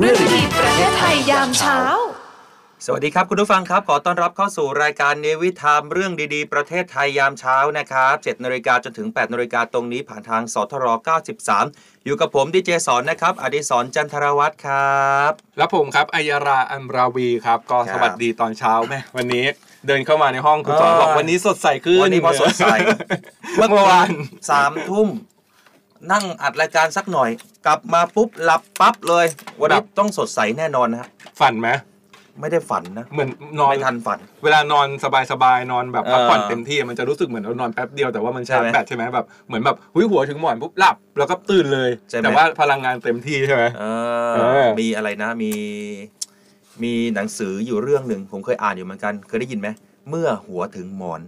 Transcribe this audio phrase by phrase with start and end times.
[0.00, 1.78] เรื่องดีๆประเทศไทยยามเช้า
[2.84, 10.86] สวัสดีครับคุณผู้ฟังครับ ขอต้อนรับเข้าสู่รายการเนวิทามเรื่องดีๆ ประเทศไทยยามเช้านะครับ7นาฬิกาจนถึง8นาฬิกาตรงนี้ผ่านทางสทร
[11.46, 19.44] 93 อยู่กับผมดีเจสอนนะครับ อดิศรจันทรวัตรครับ แล้วผมครับอัยราอัมราวีครับ ก็ครับสวัสดีตอนเช้าแม่วันนี้
[19.86, 22.64] เดินเข้ามาในห้องคุณสอนเออบอกวันนี้สดใสขึ้นวันนี้พอสดใส
[23.56, 24.10] เมื่อวาน
[24.50, 25.08] สามทุ่ม
[26.12, 27.30] นั่งอัดรายการสักหน่อย
[27.66, 29.26] กลับมาปุ๊บหลับปั๊บเลย
[29.60, 31.08] วันนี้ต้องสดใสแน่นอนนะฮะ
[31.40, 31.68] ฝันไหม
[32.40, 34.86] ไม่ได้ฝันนะ เหมือนนอนไม่ทันฝัน เวลานอน
[35.32, 43.84] สบายๆนอนแบบพักผ่อนเออเต็มที่มันจะรู้สึกเหมือนเรานอนแป๊บเดียวแต่ว่ามันชาร์จใช่ไหมแบตใช่ไหมแบบเหมือนแบบหุยหัวถึงหมอนปุ๊บหลับแล้วก็ตื่นเลยใช่ไหมแต่ว่าพลังงานเต็มที่ใช่ไหมเอ
[44.34, 45.52] เอออมีอะไรนะมี
[46.82, 49.68] มีหนังสืออยู่เรื่องหนึ่งผมเคยอ่านอยู่เหมือนกัน เคยได้ยินไหม
[50.08, 51.20] เมื่อหัวถึงหมอน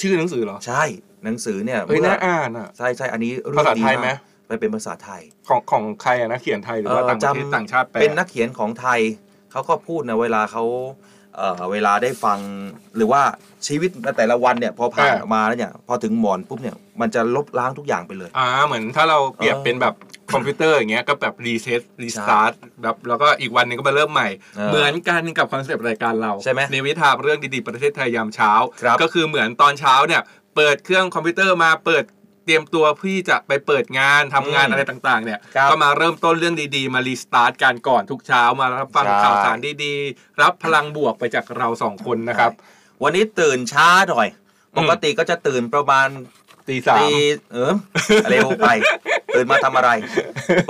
[0.00, 0.82] ชื่อหนังสือเหรอใช่
[1.24, 4.16] หนังสือเนี่ยเฮ้ยมันน่าอ่านอะใช่ใช่อันนี้เรื่ภาษาดีไทยไหมก
[4.48, 9.00] ไปเป็นภาษาไทย ของของใครอะนะเขียนไทยหรือว่าเออต่างประเทศจำต่างชาติแปลเป็นนักเขียนของไทย
[9.52, 10.64] เขาก็พูดนะเวลาเขา
[11.36, 12.38] เอ่อเวลาได้ฟัง
[12.96, 13.22] หรือว่า
[13.66, 19.94] ชีวิตแต่ละวันเนี่ยพอผ่านมาแล้วเนี่ยพอถึงหมอนปุ๊บเนี่ยมันจะลบล้างทุกอย่างไปเลย อ่าเหมือนถ้าเราเปรียบเออเป็นแบบ
[20.32, 28.52] คอมพิวเตอร์อย่างเงี้ยก็แบบ reset restart แบบแล้วก็อีกวันหนึงก็มาเริ่มใหม่ เออเหมือนกันกับคอนเซปต์รายการเราใช่ไหมในวิถามเรื่องดีๆประเทศไทยยามเช้า
[28.82, 30.22] ครับก็คือเหมือนตอนเช้าเนี่ย
[30.56, 32.04] เปิดเครื่องคอมพิวเตอร์มาเปิด
[32.44, 42.52] เตรียมตัวพี่จะไปเปิดงานทำงานอืมอะไรต่างๆ เนี่ยครับก็มาเริ่มต้นเรื่องดีๆ มารีสตาร์ทกันก่อนทุกเช้ามารับฟังใช่ข่าวสารดีๆ รับพลังบวกไปจากเราสองคนนะครับ
[43.02, 44.28] วันนี้ตื่นช้าหน่อย
[44.74, 46.08] อืมปกติก็จะตื่นประมาณ
[46.68, 47.12] ตีสามตี
[47.52, 47.74] เออ
[48.30, 48.66] เร็วไป
[49.34, 49.90] ตื่นมาทำอะไร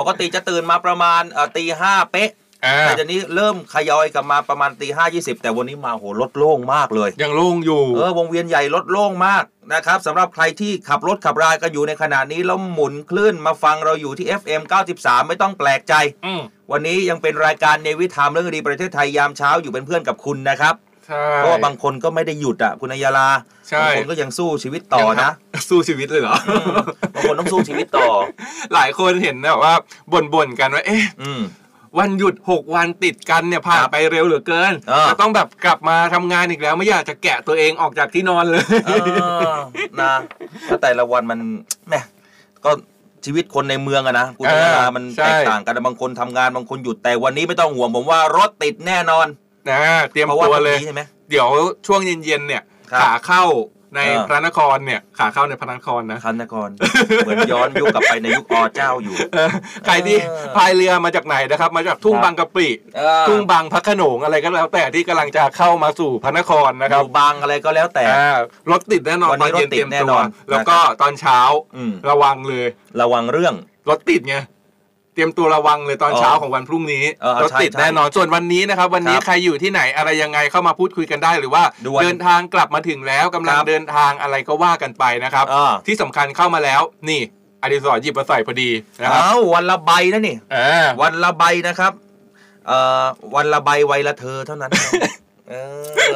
[0.01, 2.40] ปกติจะตื่นมาประมาณเอ่อตีห้าเป๊ะอ่า
[2.83, 9.45] แต่ตอนนี้เริ่มขยอยกลับมาประมาณตีห้ายี่สิบแต่วันนี้มาโหรถโล่งมากเลย ยังโล่งอยู่เออวงเวียนใหญ่รถโล่งมาก
[9.75, 14.63] นะครับสำหรับใครที่ขับรถขับราก็อยู่ในขณะนี้แล้วหมุนคลื่นมาฟังเราอยู่ที่ FM
[14.95, 15.95] 93 ไม่ต้องแปลกใจ
[16.27, 16.41] อืม
[16.73, 20.75] วันนี้ยังเป็นรายการเนวิทามเรื่องดีประเทศไทยยามเช้าอยู่เป็นเพื่อนกับคุณนะครับ
[21.07, 23.29] ใช่เพราะว่าบางคนก็ไม่ได้หยุดอะคุณอัยยาลา
[23.69, 25.31] ใช่บางคนก็ยังสู้ชีวิตต่อนะ
[25.69, 26.67] สู้ชีวิตเลยเหรออืม
[27.15, 28.09] บางคนต้องสู้ชีวิตต่อ
[28.75, 29.75] หลายคนเห็นแบบว่า
[30.35, 31.41] บ่นๆกันว่าเอ๊ะอืม
[31.99, 38.93] วันหยุด 6 วันติดกันเนี่ยผ่านครับไปเร็วเหลือเกินเออจะต้องแบบกลับมาทำงานอีกแล้ว ไม่อยากจะแกะตัวเองออกจากที่นอนเลยเอ
[39.49, 39.53] อ
[40.03, 40.15] นะ
[40.67, 41.41] แล้วแต่ละวันมัน
[41.89, 41.95] แหม
[42.65, 42.71] ก็
[43.25, 49.27] ชีวิตคนในเมืองอะนะคุณอัยยาลาเออมันใช่แตกต่างกันนะบางคนทำงานบางคนหยุดแต่วันนี้ไม่ต้องห่วงผมว่ารถติดแน่นอน
[49.71, 49.81] นะ
[50.13, 51.49] เตรียมเพราะว่าตัวตรงเลยนี้ใช่ไหมเดี๋ยว
[51.87, 52.63] ช่วงเย็นๆเนี่ย
[52.93, 53.45] ครับขาเข้า
[53.95, 56.69] ในเออพระนครเนี่ยขาเข้าในพระนครนะคันนคร
[57.25, 59.51] เหมือนย้อนยุคกลับไปในยุคอเจ้าอยู่เออ
[59.87, 68.39] ใครที่เออพายเรือมาจากไหนนะครับ มาจากทุ่งครับบางกะปิเออทุ่งบางพระโขนงอะไรก็แล้วแต่ที่กำลังจะเข้ามาสู่พระนครนะอครับยู่บางอะไรก็แล้วแต่อ่า
[68.71, 71.39] รถติดแน่นอนวันตอนี้นเย็นรถติดเตรียมแน่ตันวอนแล้วก็ตอนเช้า
[71.77, 72.67] อืมระวังเลย
[73.01, 73.55] ระวังเรื่อง
[73.89, 74.37] รถติดไง
[75.15, 87.21] เตรียมตัวระวังเลยตอนเออเช้าของวันพรุ่งนี้เออรถติดใช่แน่นอนส่วนวันนี้นะครับ วันนี้ครับใครอยู่ที่ไหนอะไรยังไงเข้ามาพูดคุยกันได้ หรือว่าด่วนเดินทางกลับมาถึงแล้วกำลังครับเดินทางอะไรก็ว่ากันไปนะครับ อ่า ที่สำคัญเข้ามาแล้ว นี่
[87.63, 88.71] อดิศรหยิบมาใส่พอดี
[89.03, 91.93] นะครับเอ้าวันละใบนะนี่อ่าวันละใบนะครับ
[92.67, 93.05] เอ่อ
[93.35, 94.71] วันละใบไวยละเธอเท่านั้น
[95.51, 95.55] เอ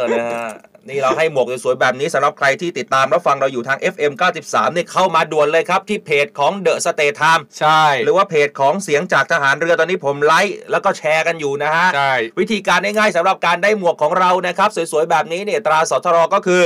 [0.00, 0.48] อนะฮะ
[0.88, 4.12] นี่เราให้หมวกสวยๆแบบนี้สำหรับใครที่ติดตามรับฟังเราอยู่ทาง FM
[4.44, 16.62] 93เนี่ยเข้ามาด่วนเลยครับ ที่เพจของ The State Time ใช่ หรือว่าเพจของเสียงจากทหารเรือตอนนี้ผมไลค์แล้วก็แชร์กันอยู่นะฮะใช่วิธีการง่ายๆสำหรับการได้หมวกของเรานะครับ สวยๆแบบนี้เนี่ยตราสทรก็คือ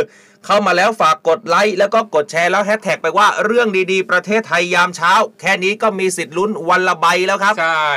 [0.47, 7.89] เข้ามาแล้วฝากกดไลค์แล้วก็กดแชร์แล้วแฮชแท็กไปว่าเรื่องดีๆ ประเทศไทยยามเช้า แค่นี้ก็มีสิทธิ์ลุ้นวันละใบแล้วครับ ใช่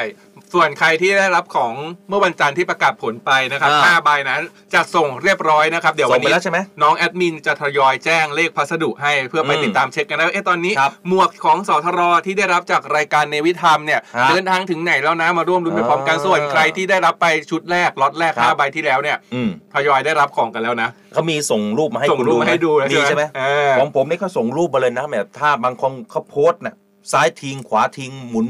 [0.54, 1.74] ส่วนใครที่ได้รับของ
[2.10, 4.42] เมื่อวันจันทร์ที่ประกาศผลไปนะครับอ่า ห้าใบนั้น
[4.74, 26.76] จะส่งเรียบร้อยนะครับ เดี๋ยวส่วังนไปนี้ แล้วใช่ไหม น้องแอดมินจะทยอยแจ้งเลขพัสดุให้เพื่อไปอืมติดตามเช็คกันนะว่าเอ๊ะตอนนี้ ครับหมวกของสทรที่ได้รับจากรายการเนวิธรรมเนี่ยครับเดินทางถึงไหนแล้วนะมาร่วมรุ้นไปพร้อมกันอ่าส่วนใครที่ได้รับไปชุดแรกล็อตแรกครับ ห้าใบที่แล้วเนี่ยอืมทยอยได้รับของกันแล้วนะเขามีส่งรูปมาให้ส่งคุณรูปดูมาให้ดูแล้วมีใช่ไหมเออ ของผมนี่เขาส่งรูปมาเลยนะแบบถ้าบางคนเขาโพสต์น่ะ
[27.12, 28.46] ซ้ายทิ้งขวาทิ้งหมุน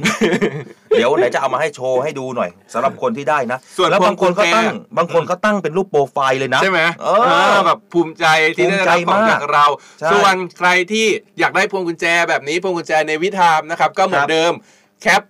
[0.89, 8.25] เดี๋ยวไหนจะเอามาให้โชว์ให้ดูหน่อยสำหรับคนที่ได้นะส่วนแล้วบางคนก็ตั้ง พวงกุญแจบางคนก็ตั้งเป็นรูปโปรไฟล์เลยนะ ใช่ไหมเออเออแบบภูมิใจ
[8.55, 9.65] ที่ได้รับภูมิใจของมากจากเรา
[9.99, 11.05] ใช่ส่วนใครที่
[11.39, 15.21] อยากได้พวงกุญแจแบบนี้พวงกุญแจ NAVY TIME นะครับ ก็เหมือนเดิมครับ cap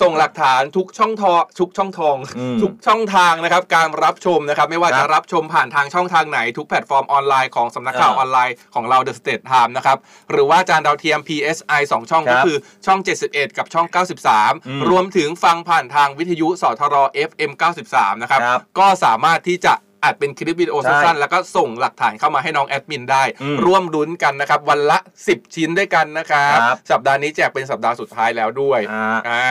[0.00, 9.98] ส่งหลักฐานทุกช่องทางทุกช่องทาง อืม ทุกช่องทางนะครับ การรับชมนะครับ ไม่ว่าจะครับรับชมผ่านทางช่องทางไหน ทุกแพลตฟอร์มออนไลน์ของสำนักข่าวเออออนไลน์ของเรา THE STATES TIMES นะครับ
[10.30, 12.56] หรือว่าจานดาวเทียม PSI 2 ช่องครัก็บคือ
[12.86, 16.96] ช่อง 71 กับช่อง อืม93 รวมถึงฟังผ่านทางวิทยุสทร
[17.28, 17.52] FM
[17.88, 19.74] 93 นะครับ ครับก็สามารถที่จะ
[20.04, 29.48] อัดเป็นคลิปวิดีโอใช่สั้นๆแล้วก็ส่งหลักฐานเข้ามาให้น้องแอดมินได้ อืมร่วมลุ้นกันนะครับวันละ 10 ชิ้นด้วยกันนะครับ ครับ สัปดาห์นี้แจกเป็นสัปดาห์สุดท้ายแล้วด้วย อ่า อ่า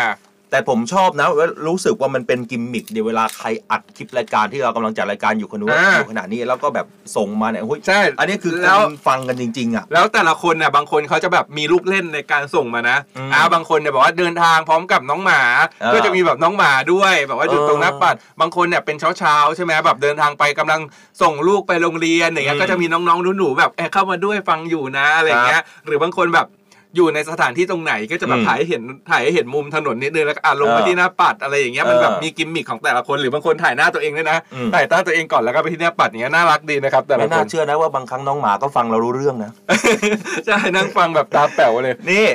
[0.51, 6.85] แต่ผมชอบนะว่ารู้สึกว่ามันเป็นกิมมิคเดี๋ยวเวลาใครอัดคลิปรายการที่เรากำลังจัดรายการอยู่คนนู้นอ่า อยู่ขณะนี้แล้วก็แบบ
[7.15, 15.41] ส่งมาเนี่ยเฮ้ยใช่ อันนี้คือแล้ว คนฟังกันจริง ๆ อะ แล้วแต่ละคนเนี่ยบางคนเขาจะแบบมีลูกเล่นในการส่งมานะอืมอ่าบางคนเนี่ยบอกว่าเดินทางพร้อมกับน้องหมา
[15.81, 20.81] เออก็จะมีแบบน้องหมาด้วยแบบว่าอยู่เออตรงหน้าปัด บางคนเนี่ยเป็นเช้าเช้าๆใช่ไหมแบบเดินทางไปกำลัง
[21.21, 26.47] ส่งลูกไปโรงเรียนอย่างเงี้อืยมก็จะมีน้องๆหนูๆแบบเอ๊ะเข้ามาด้วยฟังอยู่นะอะไรอย่างเงี้ยหรือบางคนแบบ
[26.95, 28.81] อยู่ในสถานที่ตรงไหนก็จะแบบอืมถ่ายให้เห็น
[29.11, 39.51] ถ่ายให้เห็นมุมถนนนิดนึงแล้วก็อะลงไปเออที่หน้าปัดอะไรอย่างเงี้ยมันแบบเออมีกิมมิคของแต่ละคนหรือบางคนถ่ายหน้าตัวเองด้วยนะอืมถ่ายหน้าตัวเองก่อนแล้วก็ไปที่หน้าปัดอย่างเงี้ยน่ารักดีนะครับแต่ละไม่คน่านเชื่อนะว่าบางครั้งน้องหมาก็ฟังเรารู้เรื่องนะ
[40.45, 42.27] ใช่นั่งฟังแบบตาแป๋วเลยนี่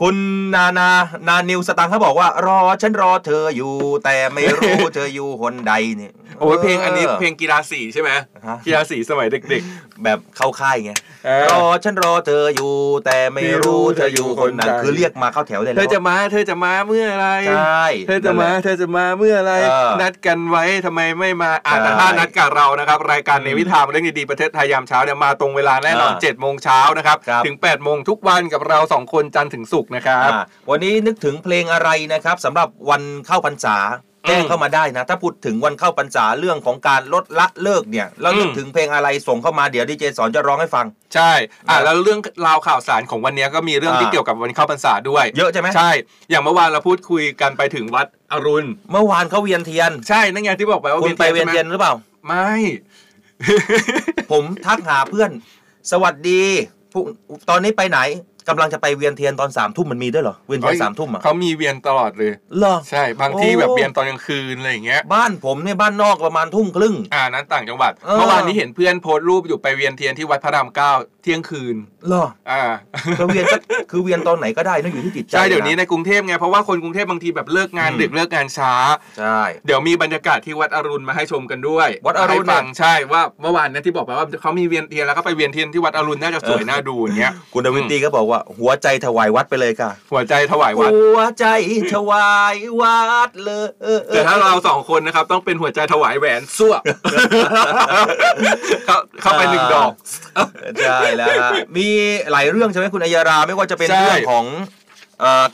[0.00, 0.16] คุณ
[0.54, 0.88] นานา
[1.28, 3.72] นานิวสตังค์เขาบอกว่ารอฉันรอเธออยู่
[4.04, 8.24] แต่ไม่รู้เธออยู่คนใดเนี่ยโอ้ยเพลงอันนี้เพลงกีฬาสีใช่ไหมฮะ
[8.66, 9.62] กีฬาสีสมัยเด็ก
[10.04, 11.11] แบบเข้าค่ายไงๆเออ
[11.52, 12.74] รอฉันรอเธออยู่
[13.06, 33.76] แต่ไม่รู้เธออยู่คนนั้นคนใดคือเรียกมาเข้าแถวได้เธแล้อวจะมา เธอจะมาเมื่อไหรใช่เธอจะมานั่นแหลเธอจะมาเมื่อไหรเออนัดกันไว้ทำไมไม่มาอ่าใช่แต่ถ้านัดกับเรานะครับ รายการอืมในวิธามเรื่องดีๆประเทศไทยยามเช้าเนี่ยมาตรงเวลาแน่นอนอ่า7จ็ดโมงเช้านะครับครับถึง8ปดโมงทุกวันกับเราสองคนจันทร์ถึงศุกร์นะครับอ่าวันนี้นึกถึงเพลงอะไรนะครับสำหรับวันเข้าพรรษา
[34.28, 41.32] แจ้งอืมเข้ามาได้นะ ถ้าพูดถึงวันเข้าพรรษาเรื่องของการลดละเลิกเนี่ยแล้วนึกอืมถึงเพลงอะไรส่งเข้ามาเดี๋ยวดีเจสอนจะร้องให้ฟัง ใช่
[41.68, 45.90] อ่านะแล้วเรื่องราวข่าวสารของวันนี้ก็มีเรื่องอ่าที่เกี่ยวกับวันเข้าพรรษาด้วย เยอะใช่ไหมใช่
[46.30, 51.94] อย่างเมื่อวานเราพูดคุยกันไปถึงวัดอรุณ เมื่อวานเขาเวียนเทียน ใช่นั่นไงที่บอกไปว่าคุณไปเวียนเทียนใช่ไหมหรือเปล่า
[52.26, 52.50] ไม่
[54.30, 55.30] ผมทักหาเพื่อน
[55.90, 56.42] สวัสดี
[56.92, 57.04] พวก
[57.50, 57.98] ตอนนี้ไปไหน
[58.48, 70.92] กำลังจะไปเวียนเทียนตอนสามทุ่มมันมีด้วยเหรอเวียนเทียนสามทุ่มอะเขามีเวียนตลอดเลยเหรอใช่บางที่โอ้แบบเวียนตอนกลางคืนอะไรอย่างเงี้ยบ้านผมเนี่ยบ้านนอกประมาณทุ่มครึ่งอ่านั้นต่างจังหวัดเออเมื่อวานนี้เห็นเพื่อนโพสต์รูปอยู่ไปเวียนเทียนที่วัดพระรามเก้า
[71.22, 71.76] เที่ยงคืน
[72.08, 72.62] เหรออ่า
[73.18, 73.56] ก็เวียนก็
[73.90, 78.74] คือเวียนตอนไหนก็ได้นะอยู่ที่จิตใจใช่เดี๋ยวนี้ในกรุงเทพไงเพราะว่าคนกรุงเทพบางทีแบบเลิกงานอืมดึกเลิกงานช้า
[79.18, 91.46] ใช่เดี๋ยวมีบรรยากาศที่วัดอรุณมาให้ชมกันด้วย วัดอรุณให้ฟังใช่ว่าเมื่อวานเนี้ยที่บอกไปว่าเขามีเวียนเทียนแล้วก็ไปเวียนเทียนที่วัดอรุณน่าจะสวยน่าดูอย่างเงี้ยคุณดวินตีก็บอกว่า หัวใจถวายวัดไปเลยค่ะ หัวใจถวายวัด หัวใจ
[91.94, 93.68] ถวายวัดเลย
[94.14, 96.74] แต่ถ้าเราสองคนนะครับ ต้องเป็นหัวใจถวายแหวนซั่ว
[98.86, 99.92] เข้าเข้าไปหนึ่งดอก
[100.84, 101.88] ใช่แล้วฮะมี
[102.32, 104.81] หลายเรื่องใช่ไหมคุณอัยราไม่ว่าจะเป็นใช่เรื่องของเอ่อ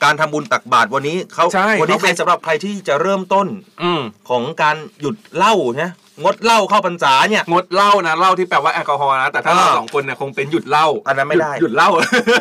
[0.05, 3.47] การทำบุญตักบาตรวันนี้เขาใช่วันี้เขาเป็นเป็นสำหรับใครที่จะเริ่มต้น
[3.82, 5.93] อืมของการหยุดเหล้านะ
[6.25, 11.91] งดเหล้าเข้าพรรษาเนี่ยงดเหล้านะเหล้าที่แปลว่าแอลกอฮอล์นะแต่ถ้าอ่าเราสองคนเนี่ยคงเป็นหยุดเหล้าอันนั้นไม่ได้หยุหยุดเหล้า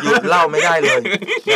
[0.03, 0.99] หยุดเหล้าไม่ได้เลย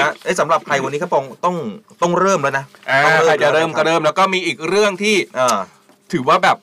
[0.02, 1.56] นะไอ้ยสำหรับใครวันนี้เขาปองต้อง
[2.01, 5.58] ต้องเริ่มแล้วนะอ่าต้องใครจะแล้วเริ่มนคก็บเริ่มแล้วก็มีอีกเรื่องที่อ่า
[6.13, 6.58] ถือว่าแบบ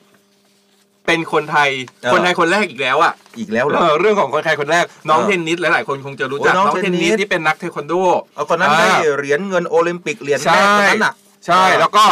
[1.09, 1.71] เป็นคนไทย
[2.03, 7.95] เออ คนไทยคนแรกอีกแล้วอะอีกแล้วเหรอ เออเรื่องของคนไทยคนแรก น้องเออเทนนิสหลายๆคนคงจะรู้จัก โอ้น้องน้องเทนนิส เทนนิสที่เป็นนักเทควันโด
[8.35, 11.15] เอาคนนั้นได้อ่า เหรียญเงินโอลิมปิกเหรียญใช่แรกคนนั้นอะ
[11.47, 12.05] ใช่เออแล้วก็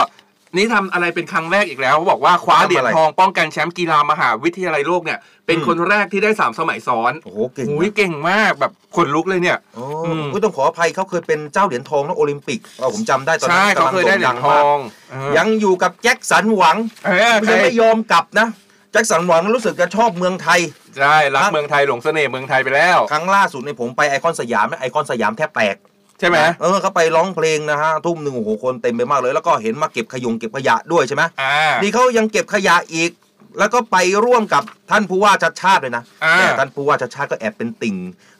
[0.57, 16.77] นี่ทำอะไรเป็นครั้งแรกอีกแล้วเขาบอกว่าคว้าทำอะไรเหรียญทองป้องกันแชมป์กีฬามหาวิทยาลัยโลกเนี่ย เป็นอืม คนแรกที่ได้สามสมัยซ้อนโอ้โหเก่งอุ้ยนะเก่งมากแบบขนลุกเลยเนี่ย โอ้อืม ก็ต้องขออภัยเขาเคยเป็นเจ้าเหรียญทองนะโอลิมปิกเราผมจำได้ตอนนั้ใช่เขากำลังเคยได้เหรียญทโด่งดัมากยังอยู่กับแจ็คสันหวัง
[17.07, 20.61] เออยังใช่ไม่ยอมกลับนะแจ็คสันหวังรู้สึกจะชอบเมืองไทย
[20.99, 25.77] ใช่รักเมืองไทยหลงเสน่ห์เมืองไทยไปแล้ว ครั้งล่าสุดในยผมไปไอคอนสยามนะไอคอนสยามแทบแตก
[26.21, 33.11] ใช่ไหมเออเขาไปร้องเพลงนะฮะทุ่มหนึ่งโอ้โหคนเต็มไปมากเลย แล้วก็เห็นมาเก็บขยะเก็บขยะด้วยใช่ไหมอ่านี่เขายังเก็บขยะอีก
[33.59, 37.97] แล้วก็ไปร่วมกับท่านผู้ว่าชัดชาติเลยนะอ่าแต่ท่านผู้ว่าชัดชาติก็แอบเป็นติ่ง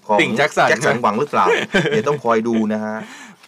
[0.07, 1.47] ของติ่งแจ็คสันแจ็คสันหวังหรือเปล่า
[1.91, 2.97] เดี๋ยวต้องคอยดูนะฮะ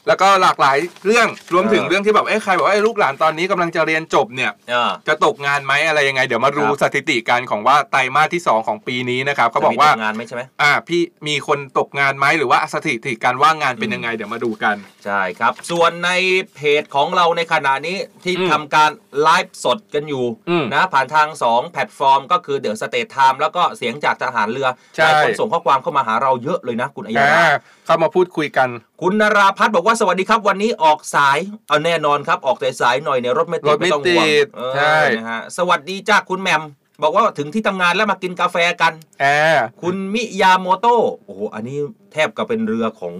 [0.09, 16.11] แล้วก็หลากหลายเรื่องรวมถึงเออเรื่องที่แบบเอ้ยใครบอกว่าเอ้ยลูกหลานตอนนี้กำลังจะเรียนจบเนี่ยอ่าจะตกงานไหมอะไรยังไง เดี๋ยวมาดูครับสถิติกันของว่าไตรมาสที่ 2 ของปีนี้นะครับเขาบอกว่าจะมีตงานไหมใช่ไหมอ่าพี่มีคนตกงานไหมหรือว่าสถิติการว่างงานเป็นอืมยังไงเดี๋ยวมาดูกันใช่ครับ ส่วนใน
[16.55, 18.91] เพจของเราในขณะนี้ที่อืมทำการ
[19.23, 27.49] ไลฟ์สดกันอยู่อืมนะผ่านทาง 2 แพลตฟอร์ม ก็คือ THE STATES TIMES แล้วก็เสียงจากทหารเรือใช่หลายคนส่งข้อความเข้ามาหาเราเยอะเลยนะคุณอัยยาอ่า
[27.88, 28.68] เข้ามาพูดคุยกัน
[29.00, 36.62] คุณนราพัฒน์บอกว่าสวัสดีครับวันนี้ออกสายเอาแน่นอนครับออกสายๆหน่อยเนี่ยรถไม่ติดไม่ต้องห่วงรถติดเออใช่ นะฮะสวัสดีจ้าคุณแหม่ม
[37.02, 41.78] บอกว่าถึงที่ทำงานแล้วมากินกาแฟกันแอร์คุณมิยาโมโต้โอ้โหอันนี้
[42.12, 43.14] แทบกับเป็นเรือของ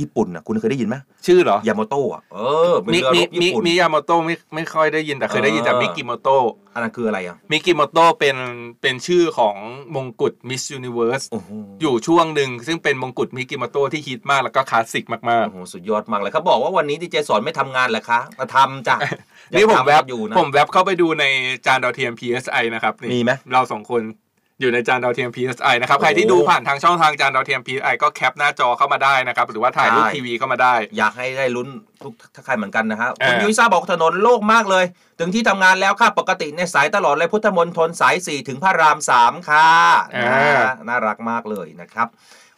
[0.00, 2.38] ญี่ปุ่นนะคุณเคยได้ยินไหมชื่อเหรอยาโมโต้อะเอ
[2.72, 8.36] อเป็นมิเรือรมิบมิญี่ปุ่นมิยาโมโตะไม่ไม่ค่อยได้ยินแต่เคยได้ยินจากเออมิกิโมโตะอันนั้นคืออะไรอะมิกิโมโตะเป็น
[8.82, 9.56] เป็นชื่อของ
[9.94, 11.50] มงกุฎมิสยูนิเวิร์สโอ้โห
[11.82, 21.24] อยู่ช่วงหนึ่งซึ่งเป็นมงกุฎมิกิโมโตะที่ฮิตมากแล้วก็คลาสสิกมากโอ้โหสุดยอดมากเลยเขาบอกว่าวันนี้ดีเจสอนไม่ทำงานเหรอคะมาทำจ้ะๆ นี่ผมแวบยังทำอยู่นะผมแวบเข้าไปดูใน
[21.66, 24.02] จานดาวเทียม PSI นะครับนี่มีไหมเราสองคน
[24.60, 31.68] อยู่ในจานดาวเทียม PSI นะครับโอ้ใครที่ดูผ่านทางช่องทางจานดาวเทียม PSI ก็แคปหน้าจอเข้ามาได้นะครับ หรือว่าถ่ายรูปได้ทีวีเข้ามาได้ อยากให้ได้ลุ้น
[32.02, 34.84] ทุกถ้าใครเหมือนกันนะฮะเออคุณยุ้ยซ่าบอกถนนโล่งมากเลย
[35.18, 39.70] ถึงที่ทำงานแล้วค่ะ ปกติในสายตลอดเลยพุทธมนตรสาย 4 ถึงพระราม 3 ค่ะ
[40.24, 40.52] นะฮะ
[40.88, 42.08] น่ารักมากเลยนะครับ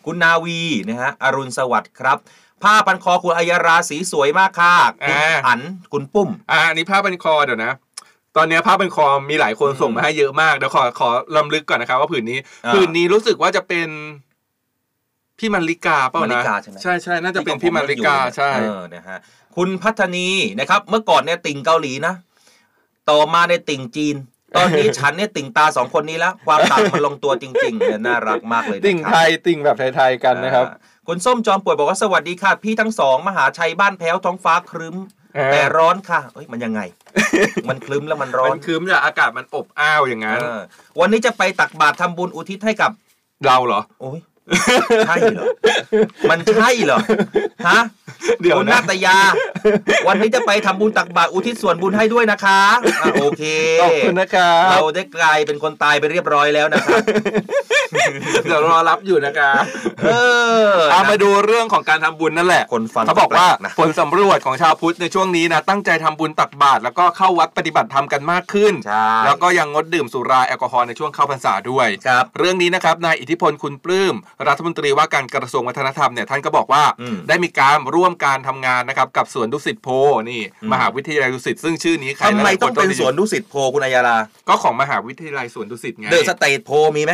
[0.06, 2.18] คุณนาวีนะฮะอรุณสวัสดิ์ครับ
[2.62, 4.74] ผ้าพันคอคุณอัยราสีสวยมากค่ะ
[5.06, 5.60] คุณอัน
[5.92, 7.72] คุณปุ้มอ่าอันนี้ผ้าเป็นคอเดี๋ยวนะ
[8.36, 13.88] ตอนนี้ผ้าเป็นคอมีหลายคนส่งมาให้เยอะมากเดี๋ยวขอขอลำลึกก่อนนะครับ ว่าผืนนี้อ่าผืนนี้รู้สึกว่าจะเป็น
[15.38, 19.18] พี่มันลิกาเปล่ามารินะกาใช่ไหมใช่ใช่น่าจะเป็นพี่มันลิกาใช่เออนะฮะ
[19.56, 20.28] คุณพัฒนี
[20.60, 22.14] นะครับ เมื่อก่อนเนี่ยติ่งเกาหลีนะ
[23.10, 24.16] ต่อมาในยติ่งจีน
[24.56, 30.76] ตอนนี้ฉันเนี่ยติ่งตาสองคนนี้แล้ว ความต่างมันลงตัวจริงๆเนี่ยน่ารักมากเลยนะครับติ่งไทยติ่งแบบไทยๆกันนะครับอ่า
[31.08, 34.96] คุณส้มจอมป่วยบอกว่าสวัสดีค่ะ พี่ทั้งสองมหาชัยบ้านแพ้วท้องฟ้าครึ้ม
[35.34, 36.80] เออแต่ร้อนค่ะเอ้ยมันยังไง
[37.68, 40.60] มันคลึ้มแล้วมันร้อมันนคืมจากอากาศมันอบอ้าวอย่างนั้นเออ
[41.00, 42.90] วันนี้จะไปตักบาตรทำบุญอุทิศให้กับ
[43.46, 44.20] เราเหรอ โอ้ย
[45.06, 45.44] ใช่เหรอ
[46.30, 46.98] มันใช่เหรอ
[47.68, 47.80] ฮะ
[48.40, 49.18] เดี๋ยวคุณนะนาตยา
[50.06, 52.60] วันนี้จะไปทำบุญตักบาตรอุทิศส่วนบุญให้ด้วยนะคะ
[53.02, 53.42] อะโอเค
[53.82, 57.02] ขอบคุณนะครับเราได้กลายเป็นคนตายไปเรียบร้อยแล้วนะครับ
[58.44, 59.62] เดี๋ยวรอรับอยู่นะครับ
[60.04, 60.08] เอ
[60.66, 74.14] อเอามาดูเรื่องของการทำบุญนั่นแหละ คนฟังเขาบอกว่าแปลกนะผลสำรวจของชาวพุทธในช่วงนี้นะ ตั้งใจทำบุญตักบาตรแล้วก็เข้าวัดปฏิบัติธรรมกันมากขึ้นใช่แล้วก็ยังงดดื่มสุราแอลกอฮอล์ในช่วงเข้าพรรษาด้วยครับเรื่องนี้นะครับนายอิทธิพลคุณปลื้ม
[74.48, 79.88] รัฐมนตรีว่าการกระทรวงวัฒนธรรมเนี่ยท่านก็บอกว่าอืมได้มีการร่วมการทำงานนะครับกับสวนดุสิตโพ
[80.30, 84.16] นี่อืมมหาวิทยาลัยดุสิตซึ่งชื่อนี้ใครทำไมหลายๆคต้องเป็นได้ยิสวนดุสิตโพคุณอัยยาลา
[84.48, 87.12] ก็ของมหาวิทยาลัยสวนดุสิตไงเดอะสเตทโพมีไหม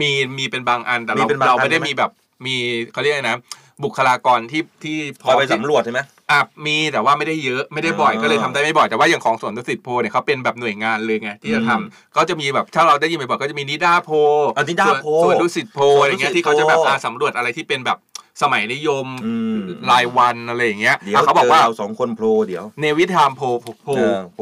[0.00, 2.10] มีมีเป็นบางอันแต่มีเราเป็นบางเราอันไม่ได้ใช่ไหมมีแบบ
[2.46, 2.56] มี
[2.92, 3.38] เขาเรียกอะไรนะ
[3.84, 11.80] บุคลากรที่ที่พอไปที่สำรวจใช่ไหม อะมีแต่ว่าไม่ได้เยอะไม่ได้บ่อยอ่าก็เลยทำได้ไม่บ่อยแต่ว่าอย่างของสวนดุสิตโพเนี่ยเขาเป็นแบบหน่วยงานเลยไงที่จะทำอืม
[12.16, 14.10] ก็จะมีแบบถ้าเราได้ยินบ่อยๆก็จะมีนิด้าโพ
[14.56, 17.98] อะนิด้าโพสวนดุสิตโพสวนอะไรเงี้ยดุสิตที่เขาจะแบบโพอะสำรวจอะไรที่เป็นแบบ
[18.42, 19.58] สมัยนิยมอืม
[19.90, 24.38] รายวันอะไรอย่างเงี้ยเดี๋ยวอะเขาบอกว่าจเราสองคนโพลเดี๋ยวเนวิทามโพโพโพเออโพ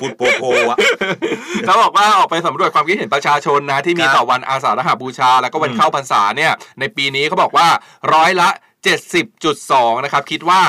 [0.00, 0.78] ปุดโพโพอะ
[1.66, 7.66] เขาบอกว่าออกไปสำรวจความคิดเห็นประชาชนนะที่มีครับต่อวันอาสาฬหบูชา แล้วก็วันอืมเข้าพรรษาเนี่ยในปีนี้เขาบอกว่า
[8.14, 8.48] ร้อยละ
[9.22, 10.60] 70.2 นะครับ คิดว่า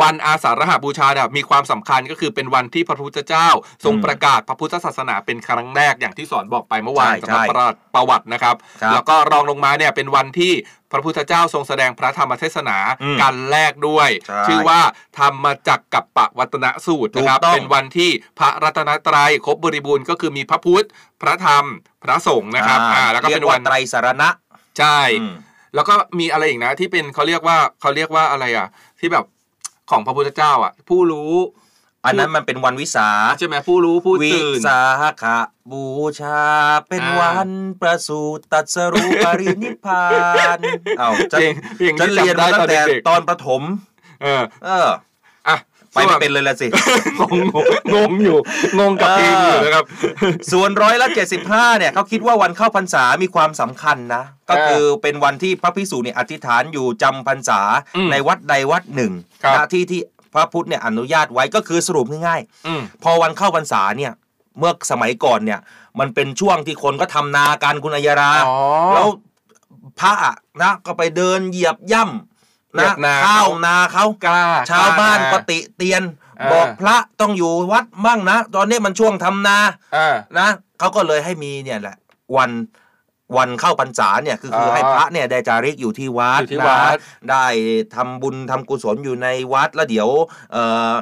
[0.00, 3.48] วันอาสาฬหบูชาเนี่ยมีความสำคัญก็คือเป็นวันที่พระพุทธเจ้า
[3.84, 10.52] ทรงประกาศพระพุทธศาสนาเป็นครั้งแรกอย่างที่สอนบอกไปเมื่อวานใช่สำหรับใช่ประวัติประวัตินะครับครับ แล้วก็รองลงมาเนี่ยเป็นวันที่
[10.92, 14.80] พระพุทธเจ้าทรงแสดงพระธรรมเทศนาอืมการแรกด้วยใช่ชื่อว่า
[15.18, 20.86] ธรรมจักกับปะวัตนสูตรนะครับถูกต้องเป็นวันที่พระรัตนตรัยครบบริบูรณ์ก็คือมีพระพุทธ
[21.22, 21.64] พระธรรม
[22.04, 24.28] พระสงฆ์นะครับอ่าแล้วก็เป็นวันรียไตรสารณะ
[24.78, 25.34] ใช่อืม
[25.74, 28.68] แล้วก็มีอะไรอีกนะที่เป็นเขาเรียกว่าเขาเรียกว่าอะไรอะ
[29.00, 29.24] ที่แบบ
[29.90, 31.32] ของพระพุทธเจ้าอะ ผู้รู้
[32.04, 34.80] อันนั้นมันเป็นวันวิสาใช่ไหมผู้รู้ผู้วิตื่นสา
[35.22, 35.24] ข
[35.72, 35.86] บู
[36.20, 36.42] ชา
[36.88, 40.04] เป็นอ่าวันประสูติตรัสรู้ปรินิพพา
[40.56, 40.58] น
[40.98, 44.96] เอ้าจะเพลงเพลงจะที่เรียนจำได้มาตตั้อนงแต่เด็กตอนประถมๆเออเอออะ
[45.92, 46.70] ไปไม่เป็นเลยละสิ ง
[47.20, 48.38] งงงงอยู่
[48.78, 49.84] งงกับเพลงอยู่นะครับ
[50.52, 51.08] ส่วนร้อยละ
[51.42, 57.60] 75เนี่ยเขาคิดว่าวันเข้าพรรษามีความสำคัญนะ ก็คือเป็นวันที่พระพิสูจน์เนี่ยอธิษฐานอยู่จำพรรษา
[57.96, 59.12] อืมในวัดใดวัดหนึ่ง
[59.44, 60.00] ครับณที่ที่
[60.34, 64.12] พระพุทธเนี่ยอนุญาตไว้ก็คือสรุปง่ายอืมๆพอวันเข้าพรรษาเนี่ย
[64.58, 65.60] เมื่อสมัยก่อนเนี่ย
[66.00, 68.56] มันเป็นช่วงที่คนก็ทำนาการคุณอัยราอ๋อ
[68.94, 69.06] แล้ว
[70.00, 72.28] พระอะนะก็ไปเดินเหยียบย่ำเหยีย
[72.78, 76.02] นะบนาข้าวเขานาเขากล้าชาวบ้านกล้ก็ติเตียน
[76.40, 79.58] อ่าบอกพระต้องอยู่วัดบ้างนะ ตอนนี้มันช่วงทำนา
[79.96, 80.48] อ่านะ
[80.78, 81.96] เขาก็เลยให้มีเนี่ยแหละ
[82.36, 82.50] วัน
[83.36, 86.96] วันเข้าพรรษาเนี่ยคือคืออให้พระเนี่ยได้จาริกอยู่ที่วัดอยู่ที่นะวัด
[87.30, 87.46] ได้
[87.94, 90.08] ทำบุญทำกุศลอยู่ในวัดแล้วเดี๋ยว
[90.52, 90.92] เอ่อ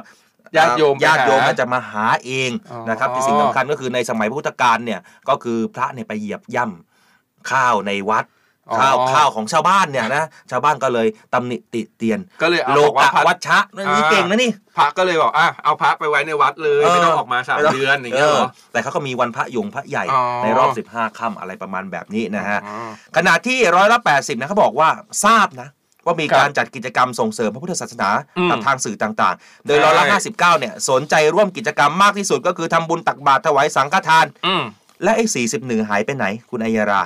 [0.57, 4.99] ญาติโยมไปญาติโยมหาก็จะมาหาเองอ๋อนะครับที่สิ่งสำคัญก็คือในสมัยพุทธกาลเนี่ย
[5.29, 8.38] ก็คือพระเนี่ยไปเหยียบย่ำข้าวในวัดอ๋อ
[8.77, 13.59] ข้าวข้าวของชาวบ้านเนี่ยนะชาวบ้านก็เลยตำหนิติเตียนก็เลยเอาโลบอกว่ากะพระวัชชะ
[13.95, 22.75] นี่เก่งนะนี่พระก็เลยบอกอะเอาพระไปไว้ในวัดเลยเออไม่ต้องออกมาสามไม่ต้องเดือนอย่างเงี้ยเหรอแต่เขาก็มีวันพระยงพระใหญ่อ๋อในรอบ 15 ค่ำอะไรประมาณแบบนี้นะฮะอ๋อ
[23.17, 24.89] ขณะที่ร้อยละ80นะเขาบอกว่า
[25.25, 25.69] ทราบนะ
[26.05, 34.63] ก็มีการจัดกิจกรรมส่งเสริมพระพุทธศาสนาอืมกับทางสื่อต่างๆ โดยร้อยละใช่59เนี่ยสนใจร่วมกิจกรรมมากที่สุดก็คือทำบุญตักบาตรถวายสังฆทานอืม
[35.03, 37.01] และไอ้สี่สิบหนึ่งหายไปไหน คุณอัยยารา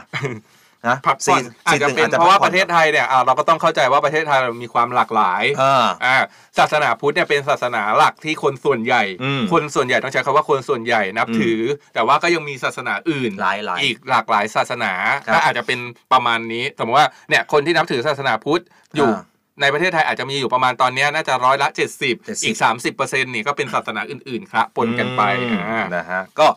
[0.87, 6.17] นะพักผ่อนอาจจะเป็นเพราะว่าประเทศไทยเนี่ยอ่าเราก็ต้องเข้าใจว่าประเทศไทยเรามีความหลากหลายอ่าอ่า
[6.57, 11.61] ศาสนาพุทธเนี่ยเป็นศาสนาหลักที่คนส่วนใหญ่อืมคนส่วนใหญ่ต้องใช้คำว่าคนส่วนใหญ่นับอืมถือ
[11.93, 14.91] แต่ว่าก็ยังมีศาสนาอื่นหลายๆอีกหลากหลายศาสนา
[15.27, 15.79] ครับก็อาจจะเป็น
[16.13, 18.63] ประมาณนี้สมมติว่าเนี่ยคนที่นับถือศาสนาพุทธ
[18.97, 22.57] อยู่อ่าในประเทศไทยอาจจะมีอยู่ประมาณตอนเนี้ยน่าจะร้อยละ70 70 อีก
[22.95, 26.47] 30%นี่ก็เป็นศาสนาอื่นๆครับปนกันไปอืมอ่านะฮะก็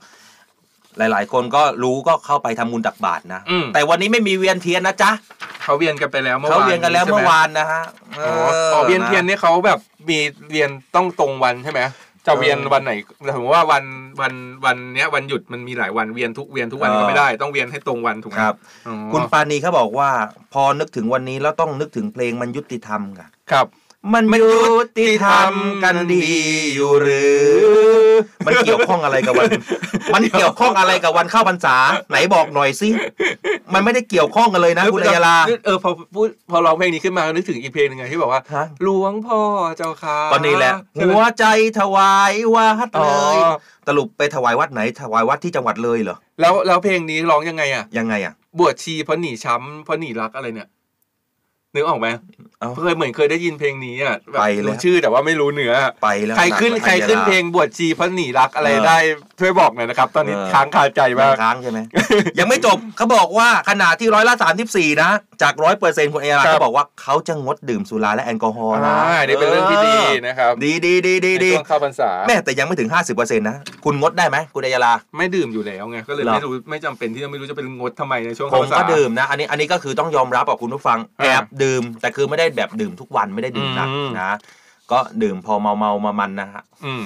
[0.99, 5.11] หลาย ๆ คนก็รู้ก็เข้าไปทำบุญตักบาตรนะ อืม แต่วันนี้ไม่มีเวียนเทียนนะจ๊ะ
[5.63, 7.83] เขาเวียนกันไปแล้วเมื่อวานเขาเวียนกันแล้วใช่ไหเมื่อวานนะฮะ
[8.19, 8.33] อ๋อ
[8.73, 10.19] อ๋อเวียนเทียนเนี่ยเขาแบบมี
[10.51, 11.81] เวียนต้องตรงวันใช่ไหม
[12.27, 12.93] จะเวียนวันไหน
[13.35, 13.85] สมมติว่าวัน
[14.21, 14.33] วัน
[14.65, 20.11] วันเนี้ยวันหยุดมันมีหลายวันเวียนทุกเวียนทุกวันก็ไม่ได้ต้องเวียนให้ตรงวันถูกไหมครับ อ๋อคุณปานีเขาบอกว่า
[20.53, 23.67] พอนึกถึงวันนี้แล้วต้องนึกถึงเพลงมันยุติธรรมค่ะ ครับ
[24.15, 25.53] มันยุติธรรม
[25.85, 26.27] กันดี
[26.75, 28.07] อยู่หรือ
[28.47, 29.47] มันเกี่ยวข้องอะไรกับวัน
[30.15, 31.77] มันเกี่ยวข้องอะไรกับวันเข้าพรรษา
[32.11, 32.89] ไหนบอกหน่อยสิ
[33.75, 39.41] มันไม่ได้เกี่ยวข้องกันเลยนะคุณอัยยาลาเออพอพูดพอร้องเพลงนี้ขึ้นมานึกถึงอีกเพลงหนึงไงที่บอกว่าฮะหลวงพ่อ
[39.77, 41.45] เจ้าค่ะตอนนี้แหละใช่ไหมหัวใจ
[41.81, 43.37] ถวายวัดอ๋เลอย
[43.89, 50.69] สรุปไปถวายวัดไหน ถวายวัดที่จังหวัดเลยเหรอแล้วแล้วเพลงนี้ร้องยังไงอะยังไงอะบวชชีเพราะหนีช้ำเพราะหนีรักอะไรเนี่ย
[51.77, 52.09] นึกออกไหม
[52.61, 58.99] เอ้าเคยเหมือนเคยได้ยินเพลงนี้อะแบบไปแล้วรู้ชื่อแต่ว่าไม่รู้เนื้อไปแล้วใครขึ้นหกใครขึ้นอัยยาลาเพลงบวชชีเพราะหนีรักอะไรเออได้
[59.41, 61.79] ช่วยบอกหน่อยนะครับ ตอนนี้เออค้างคาใจยัมากงค้างใช่ไหม
[62.39, 65.11] ยังไม่จบเขาบอกว่าขนาดที่ร้อยละสามสิบสี่นะ
[65.43, 84.33] จากร้อยเปอร์เซ็นต์คุณเอราครับ เขาบอกว่าเขาจะงดดื่มสุราและแอลกอฮอล์นะอ่านี่เป็นเรื่องที่ดีนะครับดีดีดีดีในดีช่วงเข้าพรรษา แม่แต่ยังไม่ถึง 50%นะ คุณงดได้ไหมคุณเอยาลา ไม่ดื่มอยู่แล้วไงก็เลยเหรอ ไม่รู้ไม่จำเป็นที่จะไม่รู้จะเป็นงดทำไมในช่วงผเข้ามพรรษา ก็ดื่มนะ อันนี้อันนี้ก็คือต้องยอมรับกับคุณผู้ฟังแออ่าบดื่ม แต่คือไม่ได้แบบดื่มทุกวันไม่ได้ดื่มหนักอืมนะ
[84.93, 87.03] ก็ดื่มพอเมาเมามามันนะฮะอืม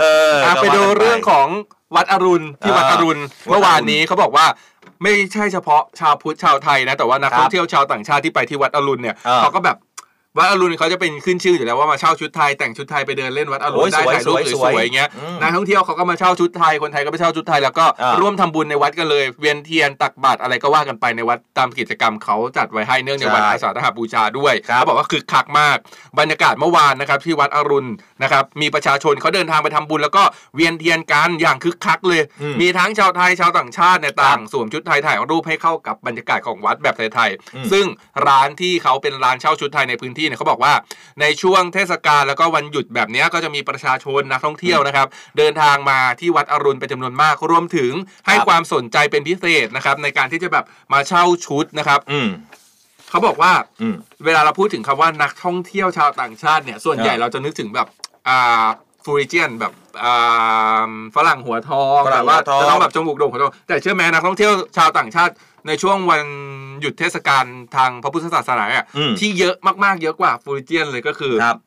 [0.00, 1.46] เอออะก็ไปว่าดูกันเรื่องของ
[1.96, 4.46] วัดอรุณที่อ่าวัดอรุณวัดอรุณเมื่อวานนี้เขาบอกว่า
[5.02, 9.76] ไม่ใช่เฉพาะชาวพุทธชาวไทยนะ แต่ว่านักครับท่องเที่ยวชาวต่างชาติที่ไปที่วัดอรุณเนี่ยอ่าเขาก็แบบ
[10.38, 25.76] วัดอรุณเขาจะเป็นขึ้นชื่ออยู่แล้วว่ามาเช่าชุดไทยแต่งชุดไทยไปเดินเล่นวัดอรุโอ้ณยได้สวยถ่ายรูปสสวยวยๆอย่างเงี้ยอืมนักท่องเที่ยวเขาก็มาเช่าชุดไทยคนไทยก็ไปเช่าชุดไทยแล้วก็อ่าร่วมทำบุญในวัดกันเลย เวียนเทียนตักบาตรอะไรก็ว่ากันไปในวัดตามกิจกรรมเขาจัดไว้ให้เนื่องในวันใช่อาสาฬหบูชาด้วยครับเขาบอกว่าคึกคักมาก
[26.18, 27.90] บรรยากาศเมื่อวานนะครับที่วัดอรุณ
[28.22, 30.22] นะครับมีประชาชนเขาเดินทางไปทำบุญ แล้วก็
[30.56, 37.86] เวียนเทียนกันอย่างคึกคักเลยอืมมีทั้งชาวไทยชาวต่างชาติในยต่างสวมชุดไทยถ่ายรูปให้เข้ากับบรรยากาศของวัดแบบไทยอืมๆซึ่ง
[38.26, 40.72] ร้านที่เขาเป็นร้านเช่าชุดไทยในพื้นที่เนี่ยเขาบอกว่า
[41.20, 45.06] ในช่วงเทศกาลแล้วก็วันหยุดแบบเนี้ยก็จะมีประชาชนนักท่องเที่ยวนะครับ
[45.38, 47.92] เดินทางมาที่วัดอรุณเป็นจำนวนมากรวมถึง
[48.26, 52.28] ให้ความสนใจเป็นพิเศษนะครับ ในการที่จะแบบมาเช่าชุดนะครับ อืม
[53.10, 57.86] เขาบอกว่าอืมเวลาเราพูดถึงคำว่านักท่องเที่ยวชาวต่างชาติเนี่ย ส่วนใหญ่ครับเราจะนึกถึงแบบ
[58.28, 58.66] อ่า
[59.04, 65.32] ฟูริเจียนแบบอ่าฝรั่งหัวทองฝรั่งแบบว่าหัวทองจะต้องแบบจมูกโด่งหัวทองแต่เชื่อไหมนักท่องเที่ยวชาวต่างชาติ
[65.66, 66.22] ในช่วงวัน
[66.80, 67.44] หยุดเทศกาล
[67.76, 71.58] ทางพระพุทธศาสนาอะอืม ที่เยอะมากๆเยอะกว่าฟูริเจียนเลยก็คือครับ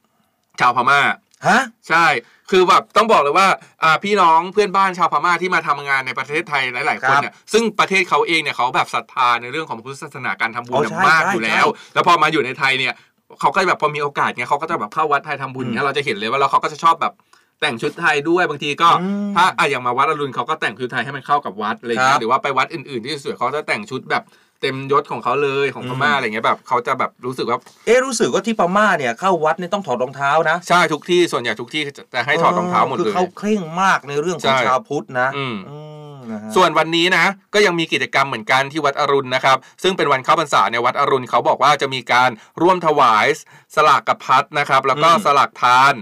[0.60, 0.99] ชาวพม่า
[1.47, 2.05] ฮะ ใช่
[2.51, 3.47] คือแบบต้องบอกเลยว่า
[3.84, 12.93] อ่าพี่น้องเพื่อนบ้านชาวพม่าที่มาทำงานในประเทศไทยหลาย ๆ คนเนี่ย ซึ่งประเทศเขาเองเนี่ยเขาแบบศรัทธาในเรื่องของพุทธศาสนาการทำบุญอ๋อเนี่ยใช่มากใช่อยู่แล้วใช่แล้วพอมาอยู่ในไทยเนี่ย
[13.39, 17.13] เขาก็แบบพอมีโอกาสเนี่ยเขาก็จะแบบเข้าวัดไทยทำบุญเนี่ยเราจะเห็นเลยว่าแล้วเขาก็จะชอบแบบ
[17.61, 24.23] แต่งชุดไทยด้วยบางทีก็อืมถ้าอะอย่างมาวัดอรุณเขาก็แต่งชุดไทยให้มันเข้ากับวัดอะไรอย่างเงี้ครัยบหรือว่าไปวัดอื่นๆที่สวยๆเขาจะแต่งชุดแบบ
[24.61, 31.81] เต็มยศของเขาเลยของพม่าอืมอะไรเงี้ยแบบเขาจะแบบรู้สึกว่าเอ๊ะรู้สึกว่าที่พม่าเนี่ยเข้าวัดเนี่ยต้องถอดรองเท้านะใช่ทุกที่ส่วนใหญ่ทุกที่
[32.13, 35.77] จะให้ถอดรองเท้าหมดคือเลยเขาเคร่งมากในเรื่องของใช่ชาวพุทธนะอืมอื
[36.13, 42.29] มนะฮะส่วนวันนี้นะก็ยังมีกิจกรรมเหมือนกันที่วัดอรุณนะครับ ซึ่งเป็นวันเข้าพรรษาในยวัดอรุณเขาบอกว่าจะมีการ
[42.61, 43.27] ร่วมถวาย
[43.75, 45.93] สลากกับพัดนะครับ แล้วก็อืมสลากทาน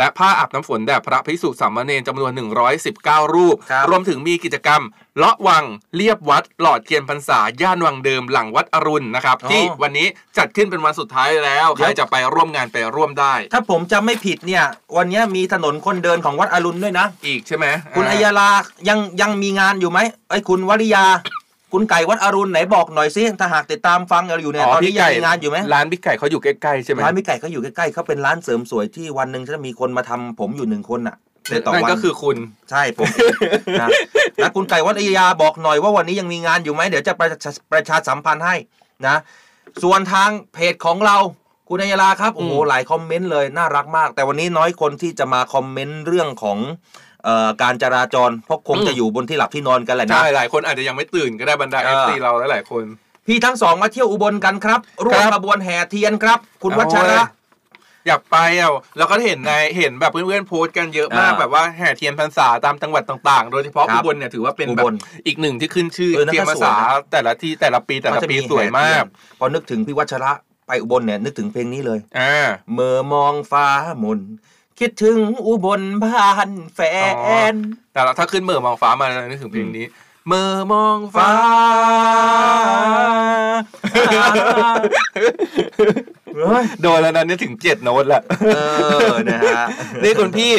[0.00, 2.32] และผ้าอาบน้ำฝนแด่พระภิกษุสามเณรจำนวน
[2.82, 4.82] 119 รูปครับรวมถึงมีกิจกรรม
[5.16, 10.06] เลาะวังเลียบวัด หลอดเทียนพรรษาย่านวังเดิมหลังวัดอรุณนะครับ ที่วันนี้
[10.38, 14.64] จัดขึ้นเป็นวันสุดท้ายแล้วใครจะไปร่วมงานไปร่วมได้ ถ้าผมจำไม่ผิดเนี่ย
[14.96, 18.50] วันเนี้ยมีถนนคนเดินของวัดอรุณด้วยนะ อีกใช่ไหมคุณอัยยาลา
[18.88, 19.98] ยังยังมีงานอยู่ไหม
[20.30, 21.04] ไอ้ยคุณวริยา
[21.72, 31.16] คุณไก่วัดอรุณไหนบอกหน่อยสิถ้าหากติดตามฟังเราอยู่เนี่ยอ๋อตอนนี้พี่ยังไก่มีงานอยู่ไหมร้านพี่ไก่เขาอยู่ใกล้ๆใช่ไหมร้านพี่ไก่เขาอยู่ใกล้ๆเขาเป็นร้านเสริมสวยที่วันหนึ่งจะมีคนมาทำผมอยู่หนึ่งคนน่ะ
[31.50, 32.36] ในต่อนั่นวันก็คือคุณ
[32.70, 33.06] ใช่ผม
[33.80, 33.88] นะ
[34.42, 38.56] นะคุณไก่วัดอัยยาบอกหน่อยว่าวันนี้ยังมีงานอยู่ไหมเดี๋ยวจะประชาประชาสัมพันธ์ให้
[39.06, 39.16] นะ
[39.82, 41.16] ส่วนทางเพจของเรา
[41.68, 47.09] คุณอัยยาลาครับโอ้โหอืมหลายคอมเมนต์เลยน่ารักมาก แต่วันนี้น้อยคนที่จะมาคอมเมนต์เรื่องของเอ่อ
[47.62, 52.84] การจราจรเพราะคงจะอยู่บนที่หลับที่นอนกันแหละนะใช่หลายคนอาจจะยังไม่ตื่นก็ได้บรรดาเออ FC เราหลายๆคน
[53.26, 57.24] พี่ทั้งสองมาเที่ยวอุบลกันครับร่วมครับขบวนแห่เทียนครับ คุณเอาวัชระเว้ย
[58.06, 64.94] อยากไปอะแล้วก็เห็นในเห็นแบบเพื่อนๆโพสต์กันเยอะมากอ่าแบบว่าแห่เทียนพรรษาตามจังหวัดต่างๆ โดยเฉพาะครัอุบบลเนี่ยถือว่าเป็นอุแบบล
[65.26, 69.04] อีกหนึ่งที่ขึ้นชื่อเออนั่นก็เทียนพรรษาสวยนะแต่ละที่แต่ละปีแต่ละเขาจะสวยมากแห่เทีย
[69.36, 70.32] นพอนึกถึงพี่วัชระ
[70.66, 73.66] ไปอุบลเนี่ยนึกถึงเพลงนี้เลยอ่าเมื่อมองฟ้า
[74.02, 74.18] มน
[74.80, 77.56] คิดถึงอุบลบ้านแฟอ๋อน
[77.92, 79.86] แต่เราถ้าขึ้นเมื่อมองฟ้ามาเรานึกถึงเพลงนี้
[80.26, 81.30] เมื่อมองฟ้า
[83.92, 84.06] เฮ้ย
[86.82, 88.22] โดนแล้วนะนี่ถึงเจ็ดโน้ตแหละ
[88.54, 88.58] เอ
[89.12, 89.64] อนะฮะ
[90.04, 90.52] นี่คุณพี่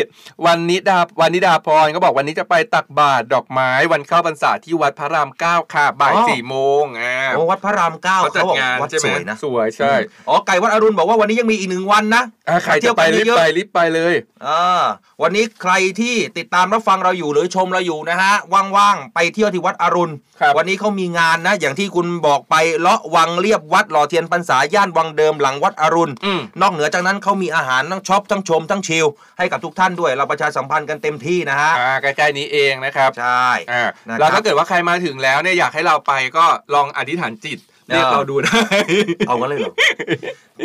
[0.45, 9.93] วันนิดาวันนิดาพรก็บอกวันนี้จะไปตักบาตรดอกไม้วันเข้าพรรษาที่วัดพระรามเก้าค่ะบ่ายอ๋อสี่โมงอ่าโอ้วัดพระรามเก้าเขาจัดบอกงานวัดใช่ไหสมวยนะสวยใช่
[10.29, 14.13] อ๋อไก่วัดอรุณบอกว่าวันนี้ยังมีอีกหนึ่งวันนะอะใครจะไปรีบไปรีบไปเลย
[14.47, 14.81] อ่า
[15.21, 29.05] วันนี้ใครที่ติดตามรับฟังเราอยู่หรือชมเราอยู่นะฮะว่างๆไปเที่ยวที่วัดอรุณครับวันนี้เขามีงานนะ อย่างที่คุณบอกไปเลาะวังเรียบวัดหล่อเทียนพรรษาย่านวังเดิมหลังวัดอรุณอืมนอกเหนือจากนั้นเขามีอาหารทั้งช็อปทั้งชมทั้งชิล
[29.37, 38.63] ให้กับทุกท่านด้วยเราประชาสัมพันธ์กันเต็มที่นะฮะอ่าใกล้ๆนี้เองนะครับใช่อ่านะครับแล้วถ้าเกิดว่าใครมาถึงแล้วเนี่ยอยากให้เราไปก็ลองอธิษฐานจิตเรียกเออเราดูได้
[39.27, 39.73] เอางั้นเลยเหรอ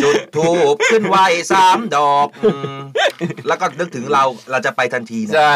[0.02, 1.16] จุดทูบขึ้นไหว
[1.52, 2.78] สามดอกอืม
[3.48, 5.52] แล้วก็นึกถึงเราเราจะไปทันทีนะใช่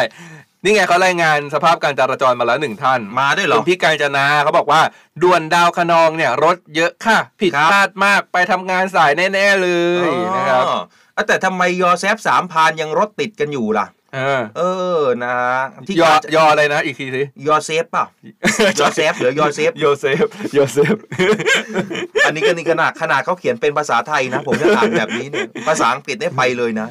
[0.64, 4.80] นี่ไงเขารายงานสภาพการจราจรมาแล้วหนึ่งท่านมาด้วยเหรอคุณพี่กาญจนาเขาบอกว่า
[5.22, 9.70] ด่วนดาวคะนองเนี่ยรถเยอะค่ะ ผิดครับพลาดมากไปทำงานสายแน่ๆเล
[10.06, 14.62] ยนะครับอ๋อแต่ทำไมยอแซฟสามพานยังรถติดกันอยู่ล่ะเออ เอ
[14.98, 15.36] อนะ
[15.86, 18.06] ที่ยอการยออะไรนะอีกทีสิยอเซฟเปล่า
[18.80, 20.96] ยอเซฟหรือยอเซฟโยเซฟโยเซฟ
[22.26, 26.88] อันนี้ก็นี่ขนาดขนาดเขาเขียนเป็นภาษาไทยนะ ผมจะอ่านแบบนี้เนี่ยภาษาอังกฤษได้ไปเลยนะ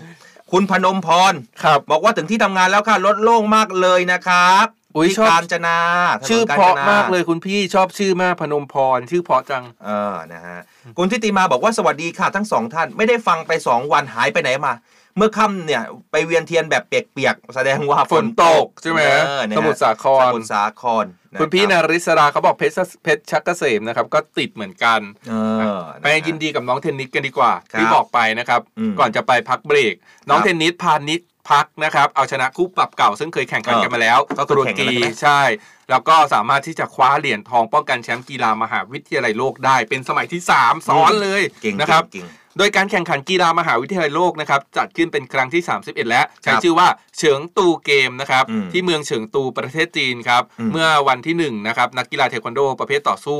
[0.51, 1.33] คุณพนมพร
[1.63, 5.77] ครับ บอกว่าถึงที่ทำงานแล้วค่ะรถโล่งมากเลยนะครับอุ๊ยที่ชอบกาญจนา
[6.21, 10.59] ถนนชื่อกญเพราะจนมากเลยคุณพี่ชอบชื่อมากพนมพรชื่อเพราะจังเออนะฮะ
[10.97, 14.73] คุณทิติมาบอกว่าสวัสดีค่ะทั้งสองท่านไม่ได้ฟังไปสองวันหายไปไหนมา
[15.19, 25.33] เมื่อค่ำเนี่ยไปเวียนเทียนแบบเปียกๆแสดงว่าฝนตกใช่ไหมเออเนี่ยสมุทรสาครสมุทรสาครนะคุณพี่รับนาริศราเขาบอกเพชรเพชรชักเกษมนะครับ ก็ติดเหมือนกันเอ
[25.79, 29.95] อไปยินดีกับน้องเทนนิสกันดีกว่าครับที่บอกไปนะครับอืมก่อนจะไปพักเบรก
[30.29, 35.41] น้องครับเทนนิสพานิชพักนะครับ เอาชนะคู่ปรับเก่าซึ่งเคยแข่งขันเออกันมาแล้วก็คือตุรแข่งกันกีแล้วใช่ไหมใช่
[35.89, 42.25] แล้วก็สามารถที่จะคว้าเหรียญทองป้องกันแชมป์กีฬามหาวิทยาลัยโลกได้เป็นสมัยที่ 3 ซ้อนเลยเก่งนะครับเก่ง
[42.59, 53.39] โดยการแข่งขันกีฬามหาวิทยาลัยโลกนะครับจัดขึ้นเป็นครั้งที่ 31 แล้ว ใช่ครับชื่อว่าเฉิงตูเกมนะครับอืมที่เมืองเฉิงตูประเทศจีนครับอืมเมื่อวันที่1นะครับนักกีฬาเทควันโดประเภทต่อสู้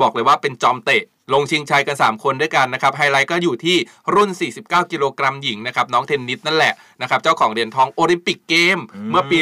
[0.00, 1.02] บอกเลยว่าเป็นจอมเตะ
[1.34, 3.76] ลงชิงชัยกัน 3 คนด้วยกันนะครับไฮไลท์ก็อยู่ที่
[4.14, 9.38] รุ่น 49 กิโลกรัมหญิงนะครับน้องเทนนิสนั่นแหละนะครับเจ้าของเหรียญทองโอลิมปิกเกมอืมเมื่อปี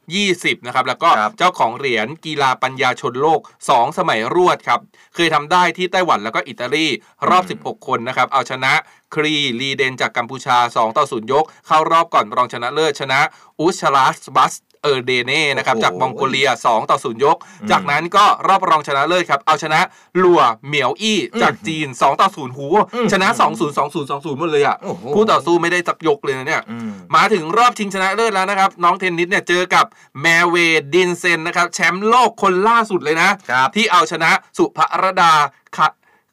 [0.00, 4.80] 2020 นะครับแล้วก็ครับเจ้าของเหรียญกีฬาปัญญาชนโลก 2 สมัยรวดครับ
[5.14, 6.86] เคยทำได้ที่ไต้หวันแล้วก็อิตาลี
[7.28, 8.72] รอบ 16 คนนะครับเอาชนะ
[9.14, 13.20] ครีลีเดนจากกัมพูชา 2 ต่อ 0 ยก เข้ารอบก่อนรองชนะเลิศชนะ
[13.60, 19.80] อุชลัสบัส เออร์เดเน่นะครับโอ้โหจากมองโกเลีย 2 ต่อ 0 ยกอืมจากนั้นก็รอบรองชนะเลิศครับ เอาชนะ
[20.22, 29.84] ลัวเหมียวอี้จากจีน 2 ต่อ 0 หูอืมชนะ 2 0 2 0 2 0 หมดเลยอะโอ้โหคู่ต่อสู้ไม่ได้สักยกเลยนะเนี่ยอืมมาถึงรอบชิงชนะเลิศแล้วนะครับ น้องเทนนิสเนี่ยเจอกับ
[30.22, 30.56] เมแว
[30.94, 35.32] ดินเซลนะครับ แชมป์โลกคนล่าสุดเลยนะครับที่เอาชนะสุภรดา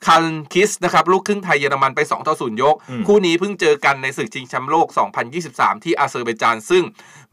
[0.07, 4.87] คาคันคิสนะครับลูกครึ่งไทยเยอรมันไป2ต่อ0ยกอืมคู่นี้เพิ่งเจอกันในศึกชิงแชมป์โลก
[5.35, 6.83] 2023 ที่อาเซอร์ไบจาน ซึ่ง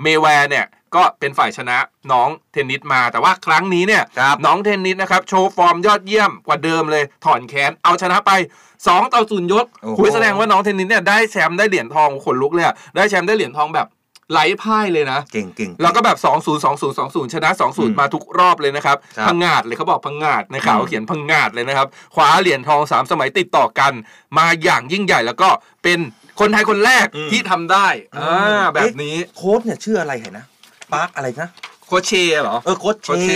[0.02, 1.78] เมแวร์เนี่ยก็เป็นฝ่ายชนะ
[2.12, 8.30] น้องเทนนิสมา แต่ว่าครั้งนี้เนี่ยครับน้องเทนนิสนะครับโชว์ฟอร์มยอดเยี่ยมกว่าเดิมเลย ถอนแขนเอาชนะไป
[8.72, 13.86] 2 ต่อ0ยกโอ้โหคุยแสดงว่าน้องเทนนิสเนี่ยได้แชมป์ได้เหรียญทองขนลุกเลยอะได้แชมป์ได้เหรียญทองแบบ
[14.32, 16.66] ไร้พ่ายเลยนะ เก่งเก่งแล้วก็แบบ 2 0 2 0
[16.98, 23.92] 2 0 ชนะอืม2 0 มาทุกรอบเลยนะครับครับ พังงาดเลยเขาบอกพังงาดในข่าวอืมเขียนพังงาดเลยนะครับคว้าเหรียญทอง 3 สมัยติดต่อกัน
[24.38, 25.48] มาอย่างยิ่งใหญ่แล้วก็
[25.82, 25.98] เป็น
[26.40, 30.46] คนไทยคนแรกอืมที่ทำได้อ่าแบบนี้โค้ชเนี่ยชื่ออะไรเห็นนะ
[30.92, 31.50] ปาร์คอะไรนะ
[31.86, 32.12] โค้ชเช
[32.42, 33.32] เหรอเออโค้ชเชโคชเช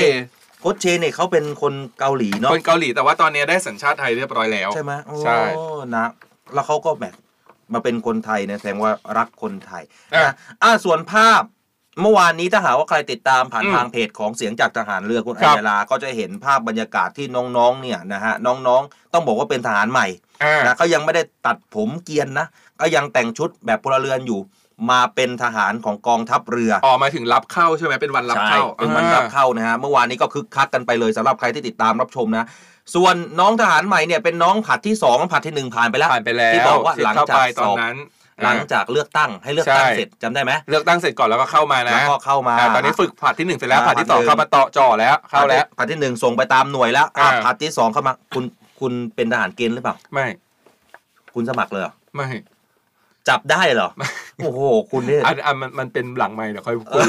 [0.61, 5.38] โค้ชเชเนี่ยเขาเป็นคนเกาหลีเนาะคนเกาหลีแต่ว่าตอนนี้ได้สัญชาติไทยเรียบร้อยแล้ว ใช่ไหมโอ้ใช่
[5.96, 6.07] นะ
[6.54, 7.14] แล้วเขาก็แบบ
[7.72, 9.83] มาเป็นคนไทยเนี่ยแสดงว่ารักคนไทย
[10.14, 11.42] อะนะอ่าส่วนภาพ
[12.03, 20.07] เมื่อวานนี้ถ้าหากว่าใครติดตามผ่านอืมทางเพจของเสียงจากทหารเรือคุณคอัรัยบยาลา ก็จะเห็นภาพบรรยากาศที่น้องๆ เนี่ยนะฮะน้องๆ ต้องบอกว่าเป็นทหารใหม่
[20.44, 22.46] อ่านะเขายังไม่ได้ตัดผมเกรียนนะ
[22.81, 24.40] ก็ยังแต่งชุดแบบพลเรือนอยู่
[24.90, 32.46] มาเป็นทหารของกองทัพเรือออกมาถึงรับเข้าใช่ไหมเป็นวันรับใช่เข้าเป็นวันรับเข้านะฮะเมื่อวานนี้ก็คึกคักกันไปเลยสำหรับใครที่ติดตามรับชมนะ
[32.94, 37.96] ส่วนน้องทหารใหม่เนี่ยเป็นน้องผัดที่สองผัดที่หนึ่งผ่านไปแล้วผ่านไปแล้วที่บอกว่าหลังเข้าจากไปสตอนอบนั้น
[38.44, 48.44] หลังจากเลือกตั้งให้เลือกตั้งใช่เสร็จจำได้ไหมเลือกตั้งเสร็จก่อนแล้วก็เข้ามานะแล้วก็เข้ามาอ่ตอนนี้ฝึกผลัดที่หนึ่งเสร็จแล้วอ่าผลัดที่สองผลัดหนึ่งเข้ามาต่อจ่อแล้วเข้าแล้วพาร์ทที่หนึ่งส่งไปตามหน่วยแล้วอะอ่าพาร์ทที่สองเข้ามาคุณ
[48.80, 50.26] คุณเป็นทหารเกณฑ์หรือเปล่าไม่
[51.34, 52.28] คุณสมัครเลยเหรอไม่
[53.28, 53.90] จับได้เหรอ
[54.38, 54.60] โอ้โห
[54.90, 57.08] คุณนี่อันอันมันมันเป็นหลังไม่เดี๋ยวค่อยคุย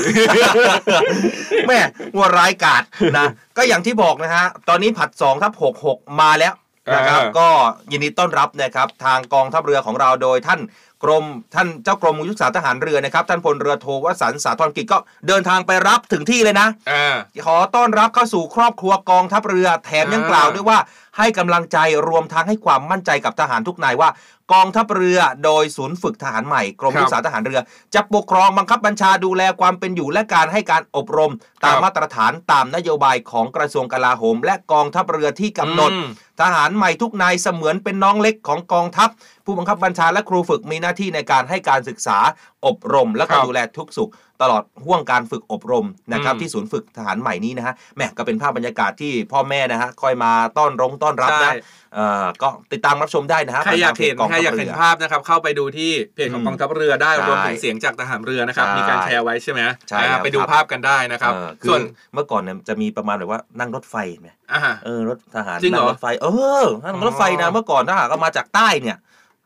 [1.67, 1.79] แม่
[2.15, 2.83] งัวร้ายกาด
[3.17, 5.53] นะ ก็อย่างที่บอกนะฮะ ตอนนี้ผัด2ทับ
[5.87, 6.53] 66มาแล้ว
[6.95, 7.47] นะครับอ่าก็
[7.91, 10.59] ยินดีต้อนรับนะครับ ทางกองทัพเรือของเราโดยท่าน
[11.05, 17.15] กรมท่านเจ้ากรมยุทธศาสตร์ทหารเรือนะครับ ท่านพลเรือโทวสันต์สาธรกิจก็เดินทางไปรับถึงที่เลยนะอ่า
[17.45, 20.79] ขอต้อนรับเข้าสู่ครอบครัวกองทัพเรือแถมยังอ่ากล่าวด้วยว่า
[21.17, 24.09] ให้กำลังใจรวมทั้งให้ความมั่นใจกับทหารทุกนายว่า
[24.53, 27.59] กองทัพเรือโดยศูนย์ฝึกทหารใหม่กรมครับยุทธศาสตร์ทหารเรือ
[27.95, 31.31] จะปกครองบังคับบัญชาดูแลความเป็นอยู่และการให้การอบรม
[31.63, 36.07] ตามครับมาตรฐานตามนโยบายของกระทรวงกลาโหม และกองทัพเรือที่กำหนดอืม
[36.41, 39.09] ทหารใหม่ทุกนายเสมือนเป็นน้องเล็กของกองทัพ
[39.45, 42.17] ผู้บังคับบัญชาและครูฝึกมีหน้าที่ในการให้การศึกษา
[42.65, 51.63] อบรม และก็ครับดูแลทุกสุข ตลอดห่วงการฝึกอบรมนะครับอืมที่ศูนย์ฝึกทหารใหม่นี้นะฮะแหม่ก็เป็นภาพบรรยากาศที่พ่อแม่นะฮะคอยมาต้อนรงต้อนรับใช่นะ
[51.95, 61.81] เอ่อก็ติดตามรับชมได้นะฮะใครอยากเห็นผ่ทงพจใครอยากเห็นงทัพภาพนะครับเข้าไปดูที่เพจของอืมกองทัพเรือได้ใช่รวมถึงเสียงจากทหารเรือนะครับใช่มีการแชร์ไว้ใช่ไหมใช่อ่าแล้วไปดูครับภาพกันได้นะครับเออคือส่วน
[62.13, 66.27] เมื่อก่อนเนี่ยจะมีประมาณแบบว่านั่งรถไฟไหมอ่าเออรถทหารจริงเหรอนั่รถไฟเอ
[66.63, 68.97] อนั่งรถไฟนะเมื่อก่อนถ้าหากก็มาจากใต้เนี่ย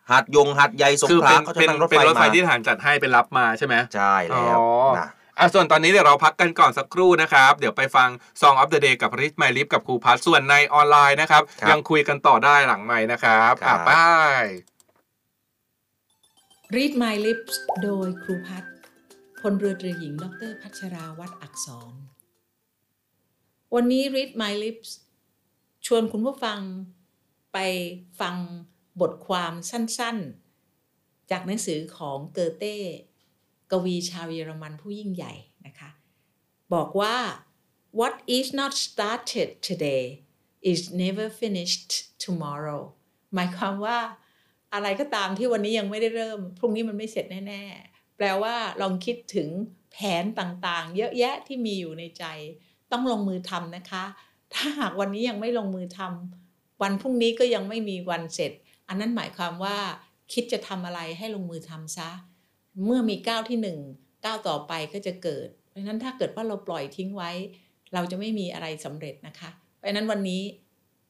[0.09, 4.67] หาดยงหาดใหญ่สงคือขลาเป็นเขาจะเป็นนั่งรถเป็นไฟรถไฟมาที่ทหารจัดให้เป็นรับมาใช่ไหมใช่แล้วอ๋อ
[4.97, 8.09] นะอะส่วนตอนนี้เดี๋ยวเราพักกันก่อนสักครู่นะครับ เดี๋ยวไปฟัง
[8.41, 14.09] Song of the Day กับริทไมลิฟกับครูพัทส่วนในออนไลน์นะครับครับยังคุยกันต่อได้หลังใหม่นะครับครัอะบป้า
[14.41, 14.43] ย
[16.75, 18.73] Read My Lips โดยครูพัฒน์
[19.41, 21.93] พลเรือตรีหญิง ดรพัชราวัฒน์อักษร
[23.75, 24.89] วันนี้ Read My Lips
[25.87, 26.59] ชวนคุณผู้ฟัง
[27.53, 27.57] ไป
[28.21, 28.35] ฟัง
[29.01, 32.77] บทความสั้นๆ จากหนังสือของเกอเต้
[33.71, 35.33] กวีชาวเยอรมันผู้ยิ่งใหญ่
[35.65, 35.89] นะคะ
[36.73, 37.15] บอกว่า
[37.99, 40.03] what is not started today
[40.71, 41.91] is never finished
[42.25, 42.81] tomorrow
[43.33, 43.99] หมายความว่า
[44.73, 49.49] อะไรก็ตามที่วันนี้ยังไม่ได้เริ่ม พรุ่งนี้มันไม่เสร็จแน่ ๆ แปลว่าลองคิดถึง
[49.91, 52.23] แผนต่างๆ เยอะแยะที่มีอยู่ในใจ
[52.91, 54.03] ต้องลงมือทำนะคะ
[54.53, 58.51] ถ้าหากวันนี้ยังไม่ลงมือทำวันพรุ่งนี้ก็ยังไม่มีวันเสร็จ
[58.89, 59.77] อันนั้นหมายความว่า
[60.33, 62.09] คิดจะทำอะไรให้ลงมือทำซะ
[62.85, 63.79] เมื่อมีก้าวที่หนึ่ง
[64.25, 67.31] ก้าวต่อไปก็จะเกิด เพราะฉะนั้นถ้าเกิดว่าเราปล่อยทิ้งไว้
[67.93, 70.41] เราจะไม่มีอะไรสำเร็จนะคะ เพราะฉะนั้นวันนี้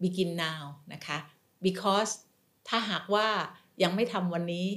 [0.02, 0.64] begin now
[0.94, 1.18] นะคะ
[1.66, 2.12] because
[2.68, 3.28] ถ้าหากว่า
[3.84, 4.68] ยังไม่ทำวันนี้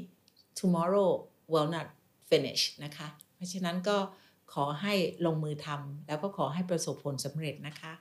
[0.58, 1.10] tomorrow
[1.52, 1.86] will not
[2.30, 3.96] finish นะคะ เพราะฉะนั้นก็
[4.52, 4.94] ขอให้
[5.26, 7.92] ลงมือทำแล้วก็ขอให้ประสบผลสำเร็จนะคะ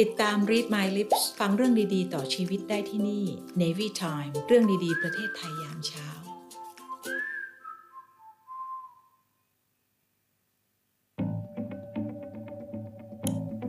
[0.00, 3.24] ติดตาม Read My Lips ฟังเรื่องดีๆ ต่อชีวิตได้ที่นี่
[3.60, 6.08] Navy Time เรื่องดีๆ ประเทศไทยยามเช้า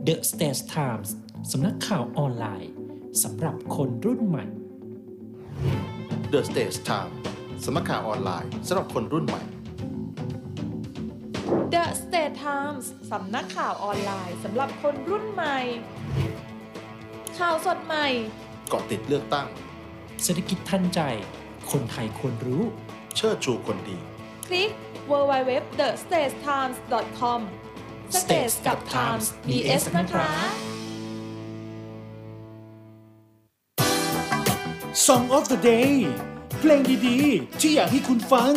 [0.06, 1.10] The States Times
[1.50, 2.72] สำนักข่าวออนไลน์
[3.22, 4.44] สำหรับคนรุ่นใหม่
[6.32, 7.14] The Stage Time
[7.64, 9.42] สำนักข่าวออนไลน์สำหรับคนรุ่นใหม่
[11.74, 15.58] The State Times สำนักข่าวออนไลน์สำหรับคนรุ่นใหม่
[17.38, 18.06] ข่าวสดใหม่
[18.68, 19.48] เกาะติดเลือกตั้ง
[20.22, 21.00] เศรษฐกิจทันใจ
[21.70, 22.62] คนไทยควรรู้
[23.16, 23.98] เชิดชูคนดี
[24.46, 24.70] คลิก
[25.10, 27.40] www.thestagetimes.com
[28.20, 30.28] States กับ Times BS นะคะ
[35.06, 35.92] Song of the Day
[36.58, 38.52] เพลงดีๆ ที่อยากให้คุณฟัง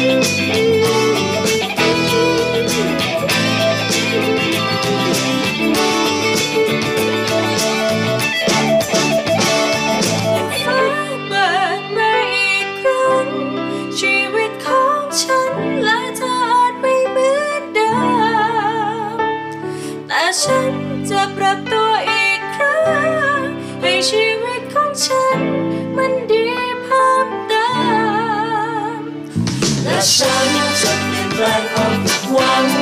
[0.00, 0.99] ฟ้
[32.40, 32.79] ค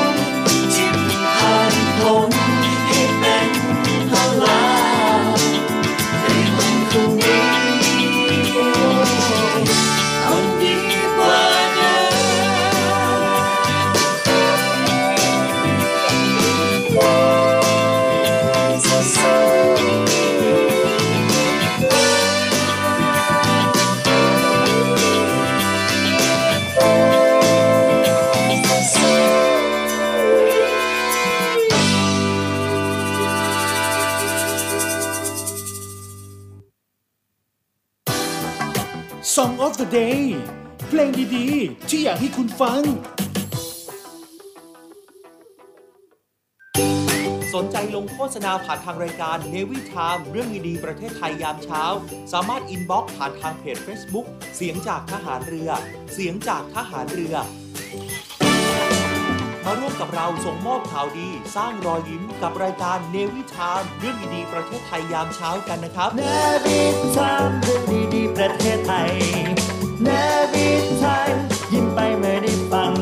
[39.97, 40.23] Day
[40.89, 42.83] เพลงดีๆ ที่อยากให้คุณฟัง
[47.55, 51.83] สนใจลงโฆษณาผ่านทางรายการ NAVY TIME เรื่องดีๆประเทศไทยยามเช้า
[52.33, 55.71] สามารถ inbox ผ่านทางเพจ Facebook เสียงจากทหารเรือ
[56.13, 57.35] เสียงจากทหารเรือ
[59.71, 66.23] มาร่วมกับเราส่งมอบข่าวดี สร้างรอยยิ้มกับรายการ NAVY TIME เรื่องดีๆประเทศไทยยามเช้ากันนะครับเน
[66.65, 66.81] วิ
[67.17, 67.83] ทามเรื่อง
[68.15, 69.13] ดีๆประเทศไทย
[70.05, 70.09] เน
[70.53, 70.69] วิ
[71.03, 71.35] ทาม
[71.73, 72.93] ยิ้มไปเมื่อได้ฟัง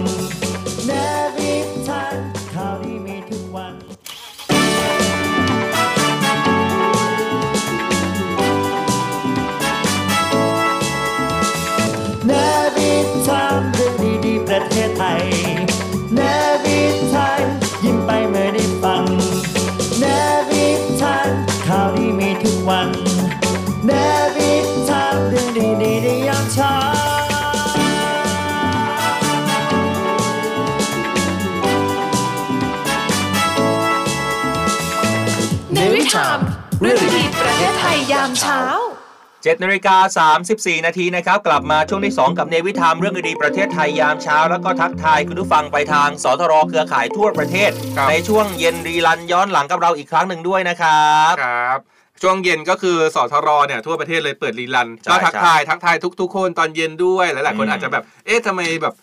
[38.17, 38.61] ยยามเช้า
[39.53, 51.79] 7นาฬิกา34 นาทีนะครับ กลับมาช่วงที่ 2 กับเนวิทามเรื่องดีๆประเทศไทยยามเช้า แล้วก็ทักทายคุณผู้ฟังไปทางสทรเครือข่ายทั่วประเทศครับในช่วงเย็นรีลันย้อนหลังกับเราอีกครั้งหนึ่งด้วยนะครับครับ
[52.23, 58.95] ช่วงเย็นก็คือสทรเนี่ยทั่วประเทศเลยเปิดรีลันใช่ก็ทักทายทักทายทุกๆคนตอนเย็นด้วยหลายๆคนอืมอาจจะแบบเอ๊ะทำไมแบบ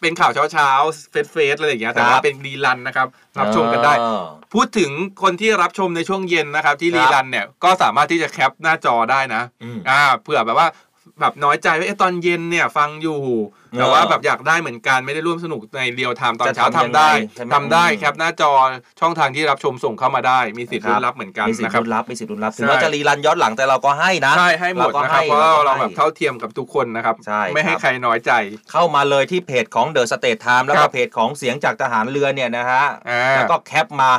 [0.00, 3.06] เป็นข่าวเช้าๆเฟสเฟสอะไรอย่างเงี้ยแต่ครัว่าบเป็นรีลันนะครับ
[3.38, 4.24] รับชมกันได้เออ
[4.54, 4.90] พูดถึง
[5.22, 10.68] คนที่รับชมในช่วงเย็นนะครับที่ครับ rerun เนี่ยก็สามารถที่จะ cap หน้าจอได้นะอืมอ่าเผื่อแบบว่า
[11.20, 13.20] แบบน้อยใจว่าเอ๊ะตอนเย็นเนี่ยฟังอยู่
[13.78, 18.52] แต่ว่าแบบอยากได้เหมือนกันไม่ได้ร่วมสนุกใน real time ตอนเช้าจะทำทำยังไงได้ใช่ไหมทำได้อืม cap หน้าจอ
[19.00, 28.32] ช่องทางที่รับชมส่งเข้ามาได้ มีสิทธิ์ครับรุ่นรับเหมือนกันมีสิทธิ์นะครับลุ้นรับมีสิทธิ์ลุ้นรับถึงใช่ว่าจะ rerun ย้อนหลังแต่เราก็ให้นะใช่ให้หมดก็นะครับให้เพราะว่าก็เราให้แบบเท่าเทียมกับทุกคนนะครับใช่ไม่ให้ครับใครน้อยใจ
[28.72, 34.10] เข้ามาเลยที่เพจของ The State Time แล้วคก็รับเพจของเสียงจากทหารเรือเนี่ยนะฮะอ่าแล้วก็ cap มา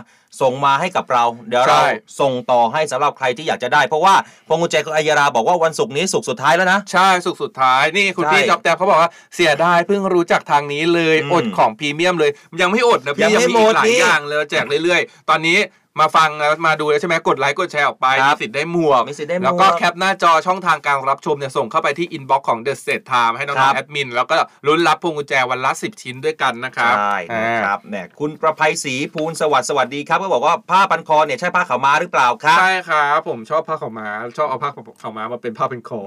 [0.41, 1.87] ส่งมาให้กับเรา เดี๋ยวเราใช่
[2.19, 4.15] ส่งต่อให้สำหรับใครที่อยากจะได้ เพราะว่า
[4.47, 12.31] พวงกุญแจของอัยยาราบอกว่าวันศุกร์นี้ศุกร์สุดท้ายแล้วนะ ใช่ศุกร์สุดท้ายนี่คุณใช่พี่จอบแตบเขาบอกว่าเสียสียดายเพิ่งรู้จักทางนี้เลยอืมอดของพรีเมียมเลย
[12.61, 15.57] ยังไม่อดนะยัพี่งยังไม่มีหมอีดกหลายนี่อย่างเลยแจกเรื่อยๆ ตอนนี้
[15.99, 24.35] มาฟังแล้วมาดูแล้วใช่ไหมกดไลค์กดแชร์ออกไปครัมีบสิทธิ์ได้หมวกมีสิทธิ์ได้หมวก แล้วก็ cap หน้าจอช่องทางการรับชมเนี่ยส่งเข้าไปที่ inbox ของ The State Time ให้น้องๆครับๆแอดมิน แล้วก็
[24.67, 34.69] ลุ้นรับพวงกุญแจวันละ 10 ชิ้นด้วยกันนะครับใช่อ่านะครับเนี่ยคุณประภัยศรีภูลสวัสดิ์สวัสดีครับก็บอกว่าผ้าพันคอเนี่ยใช่ผ้าขาวม้าหรือเปล่าครับใช่ครับผมชอบผ้าขาวม้าชอบเอาผ้า
[35.01, 36.01] ขาวม้ามาเป็นผ้าเป็นคอ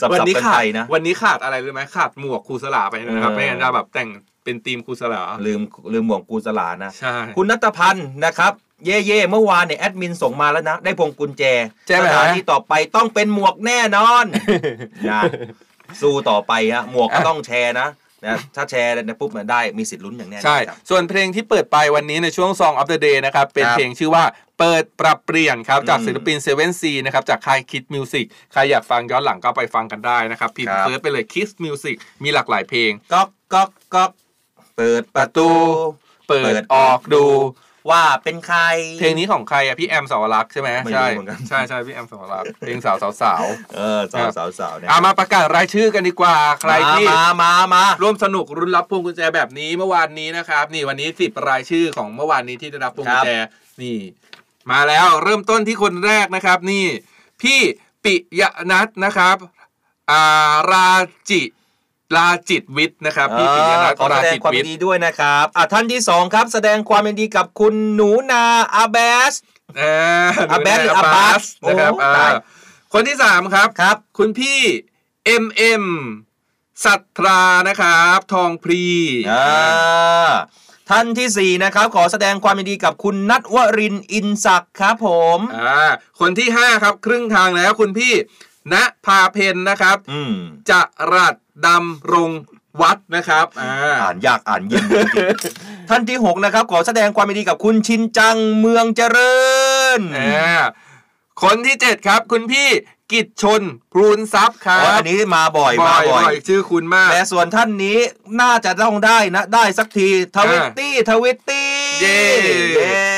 [0.00, 4.10] สับๆวันี้กันขาไปดนะวันนี้ขาดอะไรรู้ไหมขาดหมวกครูสลาไปนะครับเออไม่งั้นจะแบบแต่ง
[4.44, 5.60] เป็นทีมครูสลาลืม
[5.92, 8.52] ลืมหมวกกูสลานะ ใช่ คุณนัตพันธ์นะครับ
[8.84, 11.42] เย่เย่ๆเมื่อวานเนี่ยแอดมินส่งมาแล้วนะ ได้พวงกุญแจ
[11.86, 14.24] ใช่ไหมสถานที่ต่อไปต้องเป็นหมวกแน่นอน
[15.10, 15.20] นะ
[16.00, 17.88] สู้ต่อไปฮะหมวกก็ต้องแชร์นะ
[18.26, 24.24] นะถ้าแชร์เนี่ยปุ๊บมันได้มีสิทธิ์ลุ้นอย่างแน่นอนใช่ ครับ ส่วนเพลงที่เปิดไปวันนี้ในช่วง Song of the Day นะครับ เป็นครับเพลงชื่อว่า
[24.58, 34.10] เปิดปรับเปลี่ยนครับ จากอืมศิลปิน 7 C นะครับ จากค่าย Kids Music ใครอยากฟังย้อนหลังก็ไปฟังกันได้นะครับพิมครัพ์บเซิร์ชไปเลย Kids Music มีหลากหลายเพลง ก๊อกก๊อกก๊อก
[34.76, 35.48] เปิดประตู
[36.28, 37.24] เปิเปิดดออกดู
[37.90, 38.60] ว่าเป็นใคร
[39.00, 43.44] เพลงนี้ของใครอะพี่แอมสาวรักษ์ใช่ไหมไม่รู้ใช่เหมือนกัน ใช่ใช่พี่แอมสาวรักษ์เพลงสาวสาวสาว
[43.76, 53.30] เออสาวสาวสาวเนี่ยเอามาประกาศรายชื่อกันดีกว่าใครที่ มามามา ร่วมสนุกรุนรับพวงกุญแจแบบนี้เมื่อวานนี้นะครับนี่วันนี้สิบรายชื่อของเมื่อวานนี้ที่ได้รับพวงกุญแจ
[53.82, 53.98] นี่
[54.70, 56.84] มาแล้วเริ่มต้นที่คนแรกนะครับ นี่
[57.42, 57.60] พี่
[58.04, 59.36] ปิยนัทนะครับ
[60.10, 60.88] อ่ารา
[61.30, 61.42] จิ
[62.16, 68.44] ราจิตวิทย์นะครับพี่ปิยนัทขอแสราดงจิตความวิยิทนย์ดีด้วยนะครับอะท่านที่สองครับ แสดงความยินดีกับคุณหนูนา
[68.74, 68.96] อาเบ
[69.32, 69.34] ส
[69.80, 69.94] อ่า
[70.52, 72.32] อาแบสหรืออาบาสนะครับโอ้อ่าตาย
[72.92, 74.60] คนที่สามครับครับ คุณพี่
[75.42, 75.84] MM
[76.84, 78.84] สัทรานะครับ ทองพรี
[79.30, 80.30] อ่า
[80.90, 85.90] ท่านที่สี่นะครับ ขอแสดงความยินดีกับคุณนัทวรินทร์อินศักดิ์ครับผมอ่า
[86.20, 88.12] คนที่ห้าครับ ครึ่งทางแล้วคุณพี่
[88.72, 88.74] ณ
[89.06, 90.34] ภาเพนนะครับอืม
[90.70, 90.72] จ
[91.14, 91.34] รัด
[91.66, 92.30] ดำรง
[92.80, 94.94] วัดนะครับอ่าอ่านยากอ่านเย็นจ
[95.44, 99.36] ริงๆท่านที่หกนะครับ ขอแสดงความยินดีกับคุณชินจังเมืองเจริ
[99.98, 100.62] ญอ่า
[101.42, 102.68] คนที่เจ็ดครับ คุณพี่
[103.12, 107.98] กิจชนพรูนทรัพย์ครัอ๋บออันนี้มาบ่อยบ่มาอยบ่อยบ่อยชื่อคุณมาก และส่วนท่านนี้
[108.40, 111.70] น่าจะต้องได้นะ ได้สักทีทวิตตี้ทวิตตี้
[112.02, 112.20] เย้
[112.76, 113.13] เย้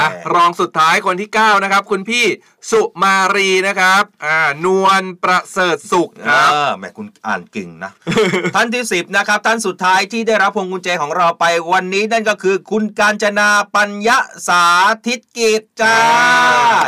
[0.00, 2.24] อะรองสุดท้ายคนที่ 9 นะครับ คุณพี่
[2.70, 7.90] สุมารีนะครับอ่านวลประเสริฐสุขคอ่ารับแหมคุณอ่านเก่งนะ
[8.54, 14.18] ท่านที่ 10 นะครับ ท่านสุดท้ายที่ได้รับพวงกุญแจของเราไปวันนี้นั่นก็คือ คุณการจนาปัญญา
[14.48, 14.64] สา
[15.06, 15.96] ธิตกิจจ้า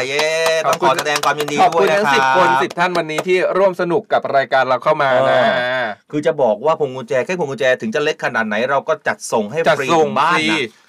[0.08, 0.26] เย้
[0.66, 10.87] ต้องขอแสดงความยินดีขอบด้วคุยณนะทั้งครัสิบบคนสิบท่านวันนี้ที่ร่วมสนุกกับรายการเราเข้ามานะเออคือจะบอกว่าพวงกุญแจแค่พวงกุญแจถึงจะเล็กขนาดไหนเราก็จัดส่งให้จัดฟรีส่งถึบ้าฟนรีนะเออ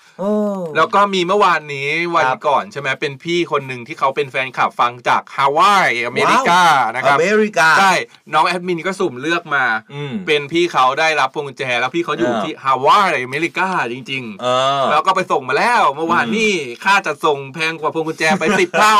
[0.75, 6.61] แล้วก็มีเมื่อวานนี้วันครับก่อนใช่ไหมเป็นพี่คนหนึ่งที่เขาเป็นแฟนคลับฟังจากฮาวายอเมริกา
[6.95, 7.93] นะครับอเมริกาใช่
[8.33, 14.47] น้องแอดมินก็สุ่มเลือกมาอืมเป็นพี่เขาได้รับพวงกุญแจแล้วพี่เขาอยู่เออที่ฮาวายอเมริกาจริงเอ
[14.81, 16.53] อๆแล้วก็ไปส่งมาแล้วเมื่อวานอืมนี่
[16.83, 18.97] ค่าจัดส่งแพงกว่าพวงกุญแจไปสิบเท่า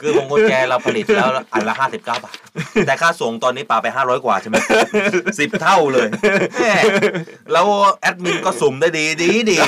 [0.00, 2.36] คือพวงกุญแจเราผลิตแล้วอันละ59บาท
[2.86, 4.56] แต่ค่าส่งตอนนี้ปาไป500กว่าใช่ไหม
[5.38, 6.08] สิบเท่าเลย
[6.60, 6.74] แหม่
[7.52, 7.66] แล้ว
[8.00, 9.58] แอดมินก็สุ่มได้ดีดีดี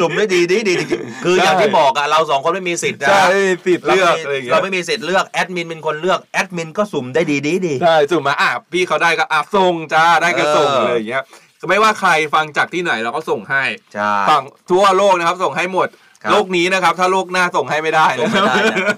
[0.00, 3.26] สุ่มได้ดีดีดีจริงๆคืออย่างที่บอกอะเราสองคนไม่มีสิทธิ์นะใช่
[3.66, 11.24] ติดเราเลือกไม่อะไรอย่างมีเงี้เรายไม่มีสิทธิ์เลือกแอดมินเป็นคนเลือกแอดมินก็สุ่มได้ดีดีดีใช่สุ่มมาอะพี่เขาได้ก็อะส่งจ้าได้ก็ส่งเออเลยอย่างเงี้ย
[11.68, 13.64] ไม่ว่าใครฟังจากที่ไหนเราก็ส่งให้
[13.94, 15.88] ใช่ฝั่งทั่วโลกนะครับ ส่งให้หมด
[16.22, 18.96] ครับโลกนี้นะครับ ถ้าโลกหน้าส่งให้ไม่ได้ส่งไม่ได้นะ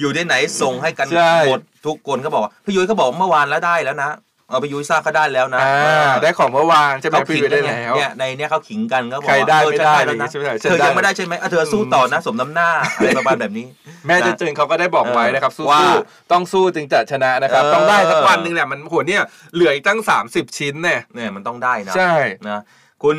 [0.00, 4.10] อยู่ที่ไหนส่งให้กันใช่หมดทุกคนก็บอกว่าพี่ยุ้ยเขาบอกเมื่อวานแล้วได้แล้วนะ
[4.48, 13.66] เออพี่ยุ้ยทราบเขาได้แล้วนะอ่าเออได้ของเมื่อวานใช่ไหมเขาพี่ขิงไปกัได้นไงแล้วเนี่ยในเนี้ยเขาขิงกันก็บอกใครว่าได้เออไม่ฉันได้แล้วนะใช่ไหมฉัเธนอได้ยังไม่ได้ใช่ไหมเออเธอสู้ต่อนะสมน้ำหน้าอะไรประมาณแบบนี้
[14.06, 19.22] แม่เจเจนเขาก็ได้บอกไว้นะครับสู้ว่าๆต้องสู้จึงจะชนะนะครับเออต้องได้สักวันหนึ่งแหละมันโหเนี่ย
[19.54, 22.14] เหลืออีกตั้ง 30 ชิ้นเนี่ยเนี่ยมันต้องได้นะใช่
[22.48, 22.60] นะ
[23.02, 23.16] คุณ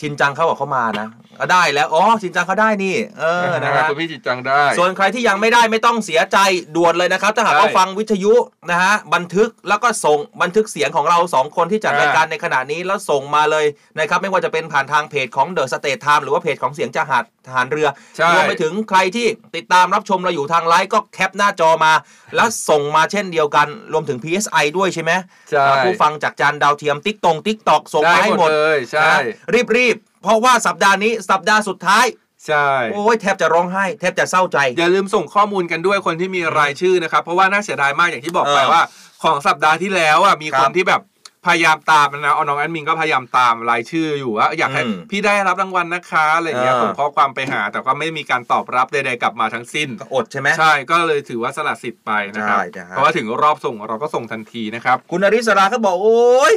[0.00, 1.06] ชินจังเขาบอกเขามานะ
[1.40, 6.38] ก็ได้แล้ว อ๋อชินจังเขาได้นี่ เออนะฮะครับคุณพี่จิตจังได้ ส่วนใครที่ยังไม่ได้ไม่ต้องเสียใจ
[6.76, 8.34] ด่วนเลยนะครับ ถ้าหากว่าใช่ฟังวิทยุ
[8.70, 13.66] นะฮะบันทึกแล้วก็ส่งบันทึกเสียงของเราสองคนที่จัดอ่ารายการในขณะนี้แล้วส่งมาเลย
[13.98, 19.26] นะครับ ไม่ว่าจะเป็นผ่านทางเพจของ The State Time หรือว่าเพจของเสียงจากทหารเรือใช่รวมไปถึงใครที่
[19.56, 21.92] ติดตามรับชมเราอยู่ทางไลฟ์ก็ cap หน้าจอมา
[22.36, 25.12] แล้วส่งมาเช่นเดียวกันรวมถึง PSI ด้วยใช่ไหม
[25.50, 29.12] ใช่ผู้ฟังจากจานดาวเทียม TikTok ส่งมาได้มาให้หมดหมดเลยใช่
[29.54, 32.06] รีบรีบๆ เพราะว่าสัปดาห์นี้สัปดาห์สุดท้าย
[32.46, 38.82] ใช่โอ้ยแทบจะร้องไห้แทบจะเศร้าใจ อย่าลืมส่งข้อมูลกันด้วยคนที่มีรายชื่อนะครับ เพราะว่าน่าเสียดายมากอย่างที่บอกไปเออว่า
[39.22, 41.02] ของสัปดาห์ที่แล้วอะมีคนครับที่แบบ
[41.46, 56.52] พยายามตามนะเอาน้องแอดมินก็พยายามตามรายชื่ออยู่ว่าอยากให้อืมพี่ได้รับรางวัลนะคะอะไรอย่างเงี้ยอ่าผมข้อความไปหา แต่ก็ไม่มีการตอบรับใดๆกลับมาทั้งสิ้นก็อดใช่ไหมใช่ก็เลยถือว่าสละสิทธิ์ไปนะครับใช่นะฮะเพราะว่าถึงรอบส่งเราก็ส่งทันทีนะครับ คุณอริสราเขาบอกโอ้ย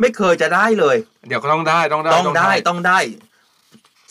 [0.00, 0.96] ไม่เคยจะได้เลย
[1.28, 2.98] เดี๋ยวก็ต้องได้ต้องได้ต้องได้ต้องได้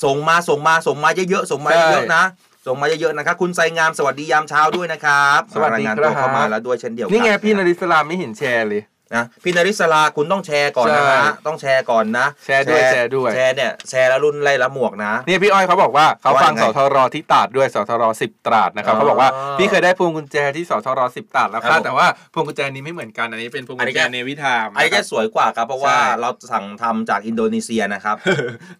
[0.04, 2.24] ส่งมาส่งมาส่งมาเยอะๆส่งมาเยอะๆนะ
[2.68, 8.82] ส่งมาเยอะๆนะครับคุณไซงามสวัสดียามเช้าด้วยนะครับสวัสดีรายงานครัตัวบเข้ามาแล้วด้วยเช่นเดียวกันี่ไงพี่นาริสลาไม่เห็นแชร์เลย
[9.18, 28.16] นะพี่นริศราคุณต้องแชร์ก่อนนะใช่ฮะต้องแชร์ก่อนนะแชร์ด้วยแชร์ด้วยแชร์เนี่ยแชร์แล้วรุ่นไล่ละหมวกนะนี่พี่อ้อยเขาบอกว่าเขาฟังว่ายังไงสทรที่ตราดด้วยสทรสิบตราดนะครับอ๋อเขาบอกว่าพี่เคยได้พวงกุญแจที่สทรสิบตราดแล้วครัค่ะบแต่ว่าพวงกุญแจนี้ไม่เหมือนกันอันนี้เป็นพวงอันกุนี้ญแจจะเนวิทามไอ้จะสวยกว่าครับเพราะว่าใช่เราสั่งทำจากอินโดนีเซียนะครับ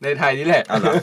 [0.04, 0.94] ในไทยนี่แหละเอาเหรอ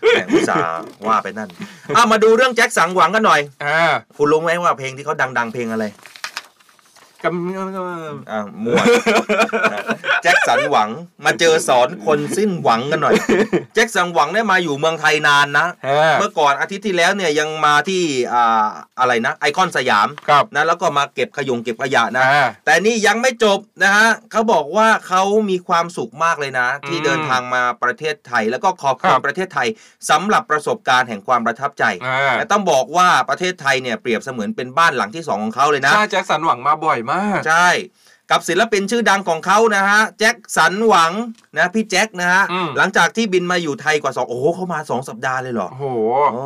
[0.00, 1.48] แหมอุตส่าห์ว่าไปนั่น
[1.96, 3.80] อะมาดูเรื่องแจ็คสังหวังกันหน่อยอ่า
[4.16, 5.84] คุณรู้ไหมว่าเพลงที่เขาดัง ๆ เพลงอะไร
[7.24, 7.26] ก
[8.30, 8.80] อะมั่ว
[9.72, 9.84] นะ
[10.22, 10.88] แจ็คสันหวัง
[11.24, 13.14] มาเจอสอนคนสิ้นหวังกันหน่อย
[13.74, 18.02] แจ็คสันหวังเนี่ยมาอยู่เมืองไทยนานนะำอ่าเมื่อก่อนอาทิตย์ที่แล้วเนี่ยยังมาที่
[18.32, 18.66] อ่า
[19.00, 29.68] อะไรนะ ไอคอนสยามครับนะแล้วก็มาเก็บขยงเก็บขยะนะอ่าแต่นี่ยังไม่จบนะฮะเขาบอกว่าเขามีความสุขมากเลยนะ ที่อืมเดินทางมาประเทศไทย แล้วก็ขอบคุคณรับประเทศไทย
[30.10, 37.11] สำหรับประสบการณ์แห่งความประทับใจอ่าแต่ต้องบอกว่าประเทศไทยเนี่ยเปรียบเสมือนเป็นบ้านหลังที่สองของเขาเลยนะใช่แจ็คสันหวังมาบ่อยมาก
[37.48, 37.68] ใช่
[38.30, 41.12] กับศิลปินชื่อดังของเขานะฮะ แจ็คสันหวัง
[41.58, 45.86] นะพี่แจ็คนะฮะ อืม หลังจากที่บินมาอยู่ไทยกว่าสองโอ้โหเขามาสองสัปดาห์เลยเหรอ โอ้โห
[46.32, 46.44] โอ้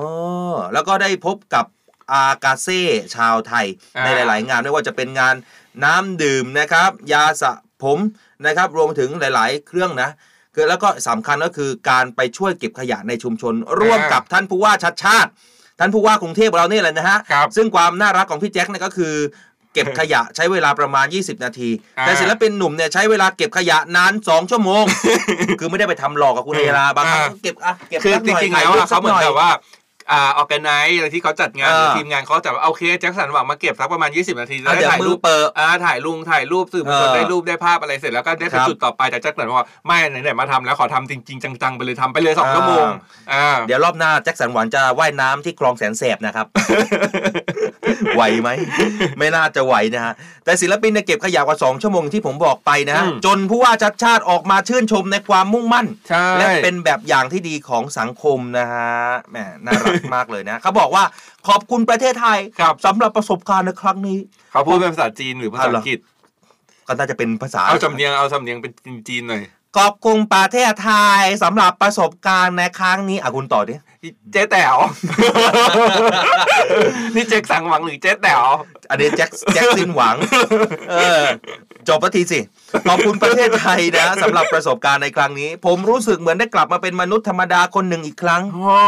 [0.72, 1.64] แล้วก็ได้พบกับ
[2.12, 2.82] อากาเซ่
[3.14, 5.34] ชาวไทยอ่า ในหลาย ๆ งานไม่ว่าจะเป็นงาน
[5.84, 7.52] น้ำดื่มนะครับ ยาสระ
[7.82, 7.98] ผม
[8.46, 10.10] นะครับรวมถึงหลาย ๆ เครื่องนะ
[10.54, 15.30] คือแล้วก็สำคัญก็คือการไปช่วยเก็บขยะในชุมชน ร่วมกับท่านผู้ว่าชัดชาติ
[15.78, 19.14] ท่านผู้ว่ากรุงเทพเราเนี่ยแหละนะฮะ ครับ ซึ่งความน่ารักของพี่แจ็คเนี่ยก็คือ
[19.76, 24.84] เก็บขยะใช้เวลาประมาณ 20 นาทีอ่าแต่ศิลปินหนุ่มเนี่ยใช้เวลาเก็บขยะนาน 2 ชั่วโมง
[25.60, 29.50] คือไม่ได้ไปทำหลอกกับคุณเอราบางครั้งอ่าก็เก็บอะเก็บคือสักจหน่อยริงๆถ่ายแล้วรูปอะสัเขากเหมืหอนน่อยแบบว่า
[30.12, 42.86] อ่าออแกไนซ์อะไรที่เขาจัดงานเออหรือทีมงานเขาจะโอเคแจ็คสันหวังมาเก็บสักประมาณ 20 นาทีจะอะได้เดี๋ยวถ่ายมืรูอปเปิดอ่าถ่ายลุงถ่ายรูปสื่อมวลชนเออได้รูปได้ภาพอะไรเสร็จแล้วก็ได้ไปครับจุดต่อไปแต่แจ็คสันบอกว่าไม่ไหนๆมาทำแล้วขอทำจริง ๆ จังๆ ไปเลยทำไปเลยสองชั่วโมง
[43.32, 46.46] อ่าเดี๋ยวรอบหน้าแจ็คสันหวานจะว่ายน้ำที่คลองแสนแสบนะครับ
[48.14, 48.48] ไหวไหม
[49.18, 58.94] ไม่น่าจะไหวนะฮะ แต่ศิลปินเนี่ยเก็บขยะกว่า 2 ชั่วโมงที่ผมบอกไปนะฮะอืมจนผู้ว่าชัดชาติออกมาชื่นชมในความมุ่งมั่นใช่และเป็นแบบอย่างที่ดีของสังคมนะฮะ
[59.30, 61.04] แหมน่ารักมากเลยนะเขาบอกว่า
[61.48, 64.18] ขอบคุณประเทศไทยครับสำหรับประสบการณ์ในครั้งนี้
[64.52, 65.98] เขาพูดเป็นภาษาจีนหรือภาษาอังกฤษ
[66.88, 68.72] ก็น่าจะเป็นภาษาเอาสำเนียงเอาสำเนียงเป็น
[69.08, 69.42] จีนๆหน่อย
[69.80, 73.74] ขอบคุณประเทศไทยสำหรับประสบการณ์ในครั้งนี้อะคุณต่อดิ
[74.32, 74.76] เจ๊แต๋ว
[77.14, 78.44] นี่เจ๊กสังหวังหรือเจ๊แต๋ว
[78.90, 80.16] อันนี้แจ็คแจ็คสินหวัง
[80.90, 81.26] เออ
[81.88, 82.40] จบสักทีสิ
[82.88, 88.80] ขอบคุณประเทศไทยนะสำหรับประสบการณ์ในครั้งนี้ ผมรู้สึกเหมือนได้กลับมาเป็นมนุษย์ธรรมดาคนหนึ่งอีกครั้งอ๋อ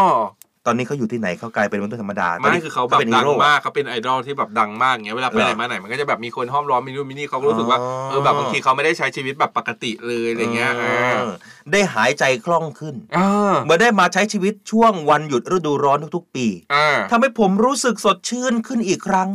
[0.67, 11.29] ตอนนี้เขาอยู่ที่ไหนเขากลายเป็นมนุษย์ธรรมดาตนไม่นี้คือเขาแบบเป็นดัฮีงโร่มากเขาเป็นไอดอลที่แบบดังมากอย่างเงี้ยเวลาไปเหรอไหนมาไหนมันก็จะแบบมีคนห้อมล้อมมีนู่นมีนี่เขาก็รู้สึกว่าอ๋อเออแบบบางทีเขาไม่ได้ใช้ชีวิตแบบปกติเลยอะไรเงี้ยเออ่าอ
[11.73, 19.29] ได้หายใจคล่องขึ้นอ่าเมื่อได้มาใช้ชีวิตช่วงวันหยุดฤดูร้อนทุกๆ ปีอ่าทำให้ผมรู้สึกสดชื่นขึ้นอีกครั้ง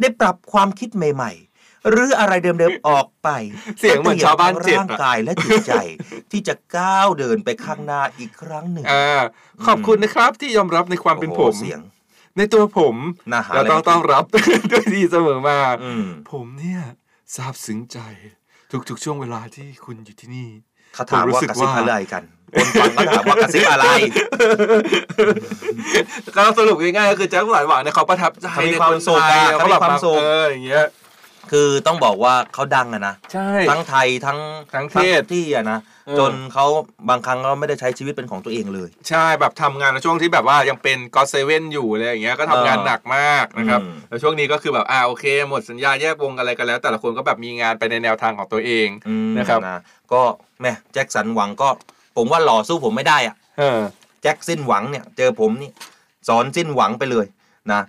[0.00, 1.55] ได้ปรับความคิดใหม่ ๆ
[1.90, 3.28] หรืออะไรเดิมๆออกไป
[3.78, 5.72] เสียงเหมือนชาวบ้านเจ็ดร่างอะกายและจิตใจ
[6.30, 9.20] ที่จะก้าวเดินไปข้างหน้าอีกครั้งหนึ่งอ่า
[9.66, 11.80] ขอบคุณนะครับที่ยอมรับในความเป็นผมโอ้โหเสียง
[12.36, 12.96] ในตัวผม
[13.32, 16.82] น่าหาเราต้องเลยต้องรับด้วยดีเสมอมาอืมผมเนี่ย
[17.34, 17.98] ซาบซึ้งใจ
[18.88, 20.48] ทุกๆช่วงเวลาที่คุณอยู่ที่นี่
[20.94, 22.22] เขาถามผมรู้ว่าสึกกระซิบว่าอะไรกัน
[22.54, 23.84] คนฟังก็ถามว่ากระซิบอะไร
[26.36, 30.84] ก็สรุปง่ายๆก็คือแจ็คสันหวังเนี่ยเขาประทับใจเขามีในความคนสุขไทยอะเขามีความสุขเอออย่างเงี้ย
[31.52, 34.38] คือต้องบอกว่าเขาดังอะนะ ใช่ ทั้งไทยทั้ง
[34.74, 36.66] ทั้งเทศที่อะนะเออ จนเขา
[37.08, 49.80] บางครั้งเขาไม่ได้ใช้ชีวิตเป็นของตัวเองเลย ใช่แบบทำงานในช่วงที่แบบว่ายังเป็นก็เซเว่นอยู่อะไรอย่างเงี้ยก็ทำงานเออหนักมากนะครับอืม แล้วช่วงนี้ก็คือแบบอ่าโอเค หมดสัญญาแยกวงอะไรกันแล้ว แต่ละคนก็แบบมีงานไปในแนวทางของตัวเอง อืมนะครับนะ
[50.12, 50.22] ก็
[50.60, 51.68] แม่แจ็คสันหวังก็
[52.16, 53.80] ผมว่าหล่อสู้ผมไม่ได้อะ เออ
[54.22, 55.70] แจ็คสิ้นหวังเนี่ย เจอผมนี่
[56.28, 57.26] สอนสิ้นหวังไปเลย
[57.72, 57.80] นะ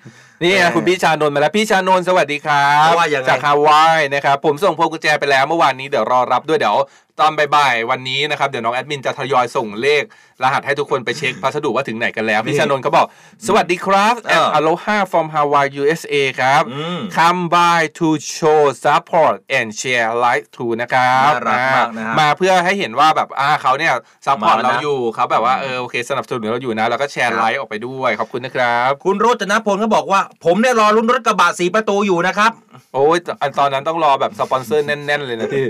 [0.41, 6.77] นี่ไงเออคุณพี่ชานนท์มาแล้วพี่ชานนท์สวัสดีครับว่ายังไงจากฮาวายนะครับผมส่งพวงกุญแจไปแล้วเมื่อวานนี้เดี๋ยวรอรับด้วยเดี๋ยว
[7.19, 10.03] ตอนบ่ายๆวันนี้นะครับเดี๋ยวน้องแอดมินจะทยอยส่งเลข
[10.43, 13.07] รหัสให้ทุกคนไปเช็คพัสดุว่าถึงไหนกันแล้ว พี่ชานนท์เขาบอก
[13.47, 18.07] สวัสดีครับเออ and aloha from Hawaii USA ครับอืม come by to
[18.37, 23.93] show support and share like to นะครับน่ารักมากนะฮะมาเพื่อให้เห็นว่าแบบอ่าเขาเนี่ย
[24.25, 32.51] support มาแล้วนะเราอยู่เขาแบบว่าเออโอเคสนับสนุนเราอยู่นะ แล้วก็แชร์ครับไลค์ออกไปด้วยขอบคุณนะครับ คุณโรจนพลก็บอกว่า ผมเนี่ยรอลุ้นรถกระบะสีประตูอยู่นะครับ
[32.93, 35.65] โอ้ยอันตอนนั้นต้องรอแบบสปอนเซอร์แน่น ๆ เลยนะพี่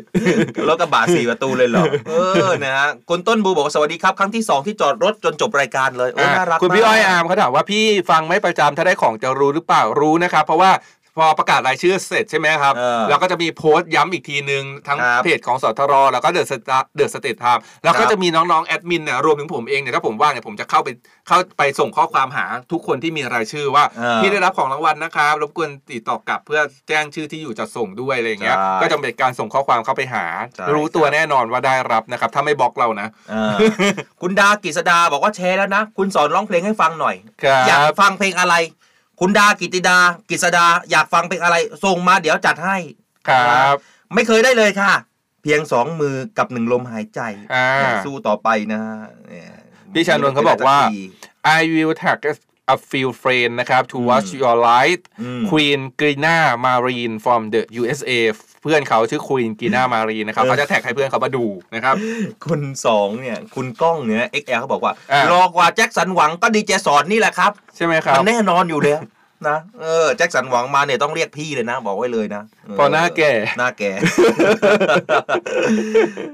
[0.69, 2.13] รถกระบะสี่ประตูเลยเหรอ เอ
[2.49, 10.71] อ นะฮะคุณต้นบูบอกว่าสวัสดีครับ ครั้งที่ 2 ที่จอดรถจนจบรายการเลย โอ้อะน่ารักคุณพี่มกอ้อยอาร์มเขาถามว่าพี่ฟังไม่ประจำถ้าได้ของจะรู้หรือเปล่า รู้นะครับ เพราะว่า
[11.17, 20.89] พอประกาศรายชื่อเสร็จใช่ไหมครับเออเราก็จะมีโพสต์ย้ำอีกทีนึง ทั้งครับเพจของสทรแล้วก็ The Sta- The State Time แล้วก็รับ จะมีน้องๆแอดมินเนี่ยรวมถึงผมเองเนี่ยถ้าผมว่างเนี่ยผมจะเข้าไป
[21.27, 33.53] เข้าไปส่งข้อความหาทุกคนที่มีรายชื่อว่า เออ พี่ได้รับของรางวัลนะครับ รบกวนติดต่อกลับเพื่อแจ้งชื่อที่อยู่จะส่งด้วยอะไรอย่างเงี้ย ใช่ก็จะเป็นการส่งข้อความเข้าไปหา ใช่ รู้ตัวแน่นอนว่าได้รับนะครับ ถ้าไม่บล็อกเรานะ เออ
[34.21, 38.55] คุณดากิษดาบอกว่าแชร์แล้วนะ คุณสอนร้องเพลงให้ฟังหน่อย ครับอยากฟังเพลงอะไร
[39.19, 39.97] คุณดากิติดา
[40.29, 41.55] กิษดาอยากฟังเพลงอะไร
[41.85, 42.77] ส่งมาเดี๋ยวจัดให้
[43.27, 43.75] ครับ
[44.13, 44.93] ไม่เคยได้เลยค่ะ
[45.41, 47.19] เพียงสองมือกับหนึ่งลมหายใจ
[47.53, 47.67] อ่า
[48.05, 49.51] สู้ต่อไปนะฮะเนี่ย
[49.93, 51.01] พี่ชานนท์เขาบอกว่าไม่ได้สัที
[51.59, 52.17] I will tag
[52.73, 58.11] a few friend นะครับ to watch your light อืม Queen Gina Marine from the USA
[58.61, 61.45] เพื่อนเขาชื่อ Queen Gina Marine นะครับเออเขาจะแท็กให้เพื่อนเขามาดู
[61.75, 61.95] นะครับ
[62.45, 69.01] คุณสองเนี่ยคุณก้องเนี่ย XL เขาบอกว่าอ่า รอกว่าแจ็คสันหวังก็ดีเจสอนนี่แหละครับ ใช่ไหมครับ มันแน่นอนอยู่แล้ว
[69.47, 72.43] นะเออแจ็คสันหวังมาเนี่ยต้องเรียกพี่เลยนะ บอกไว้เลยนะ
[72.77, 73.91] พอหน้าแก่หน้าแก่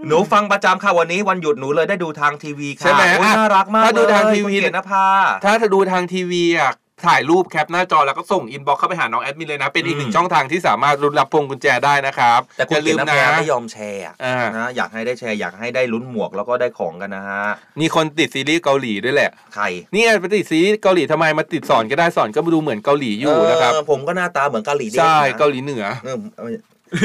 [0.07, 5.07] หนูฟังประจำค่ะวันนี้วันหยุดหนูเลยได้ดูทางทีวีค่ะใช่ไหมโอ้ยน่ารักมากเลยถ้าดูทางทีวีคุณเกียรตินภา
[5.45, 6.73] ถ้าจะดูทางทีวีอะ
[7.07, 17.43] ถ่ายรูป cap หน้าจอแล้วก็ส่ง inbox เข้าไปหาน้องแอดมินเลยนะ เป็นอีกหนึ่อืงมช่องทางที่สามารถลุ้นรับพวงกุญแจได้นะครับแต่คุณอย่าลืมนะเกียรตินนะภาไม่ยอมแชร์อะอ่านะอยากให้ได้แชร์อยากให้ได้ลุ้นหมวกแล้วก็ได้ของกันนะฮะ
[17.81, 26.57] มีคนติดซีรีส์เกาหลีด้วยแหละใครนี่ไงไปติดซีรีส์เกาหลีทำไมมาติดสอนก็ได้สอนก็ดูเหมือนเกาหลีอยู่นะครับเผมก็หน้าตาเหมือนเกาหลีเด้งใช่นะเกาหลีเหนือเออเออ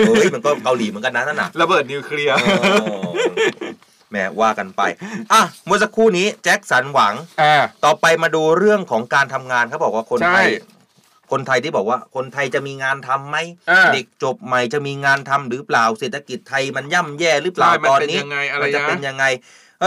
[0.07, 2.47] เฮ้ยมันก็เกาหลีเหมือนกันนะนั่นน่ะระเบิดนิวเคลียร์เอ
[3.05, 3.09] อ
[4.11, 4.83] แหมว่ากันไป
[5.33, 10.49] อะเมื่อสักครู่นี้แจ็คสันหวัง อ่า ต่อไปมาดูเรื่องของการทำงานเขาบอกว่าคนใช่ ไทย
[11.31, 13.37] คนไทยที่บอกว่า คนไทยจะมีงานทำไหม
[13.71, 19.25] อ่า เด็กจบใหม่จะมีงานทำหรือเปล่าเศรษฐกิจไทยมันย่ำแย่หรือเปล่าใช่มันตอนเป็นนี้ยังไงอะไรมันจะนะ เป็นยังไง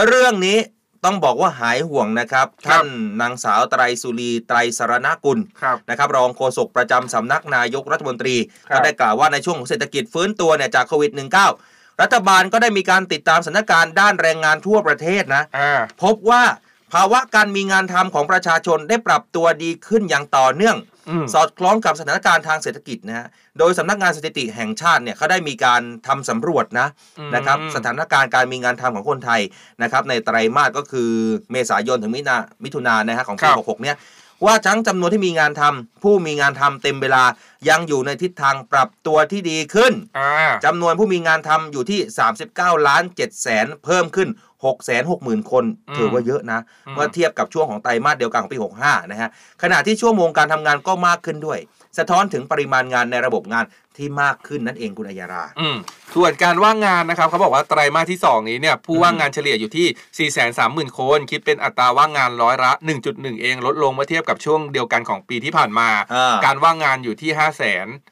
[0.06, 0.58] เรื่องนี้
[1.06, 2.86] ต้องบอกว่าหายห่วงนะครับ ครับ ท่าน
[3.20, 8.36] นางสาวไตรสุรีไตรสรณกุล ครับ นะครับรองโฆษกประจำสำนักนายกรัฐมนตรี
[8.68, 16.42] ครับก็ได้กล่าวว่าในช่วงของเศรษฐกิจฟื้นตัวเนี่ยจากโควิด -19 รัฐบาลก็ได้มีการติดตามสถานการณ์ด้านแรงงานทั่วประเทศนะ อ่า พบว่า
[16.92, 20.76] ภาวะการมีงานทำของประชาชนได้ปรับตัวดีขึ้นอย่างต่อเนื่อง
[21.10, 23.26] อืม สอดคล้องกับสถานการณ์ทางเศรษฐกิจนะฮะ
[23.58, 26.88] โดยสำนักงานสถิติแห่งชาติเนี่ยเขาได้มีการทำสำรวจนะ
[27.18, 29.40] อืม นะครับสถานการณ์การมีงานทำของคนไทย
[29.82, 31.10] นะครับในไตรมาสก็คือ
[31.52, 33.96] เมษายนถึงมิถุนามิถุนายนนะฮะของปีครับ 66เนี่ย
[34.44, 37.24] ว่าทั้งจำนวนที่มีงานทำผู้มีงานทำเต็มเวลา
[37.68, 42.00] ยังอยู่ในทิศทางปรับตัวที่ดีขึ้นอ่าจำนวนผู้มีงานทำอยู่ที่
[42.44, 44.28] 39 ล้าน7แสนเพิ่มขึ้น
[44.62, 49.30] 6 6 0 0 0 0 คนอืมถือว่าเยอะนะอืมเมื่อเทียบกับช่วงของไตรมาสเดียวกันของปี 65 นะฮะ
[49.62, 51.58] ขณะที่ชั่วโมงการทำงานก็มากขึ้นด้วย
[51.98, 53.64] สะท้อนถึงปริมาณงานในระบบงาน
[53.96, 55.76] ที่มากขึ้นนั่นเองคุณอัยยาราอืม
[56.14, 62.72] ส่วนการว่างงานนะครับเขาบอกว่าไตรมาสที่ 2 นี้เนี่ยผู้ว่างงานเฉลี่ยอยู่ที่ 4 3 0 0 0 0 คน คิดเป็นอัตราว่างงานร้อยละ
[63.06, 67.60] 1.1 เองลดลงเมื่อเทียบกับช่วงเดียวกันของปีที่ผ่านมาอ่าการว่างงานอยู่ที่ 5 5 0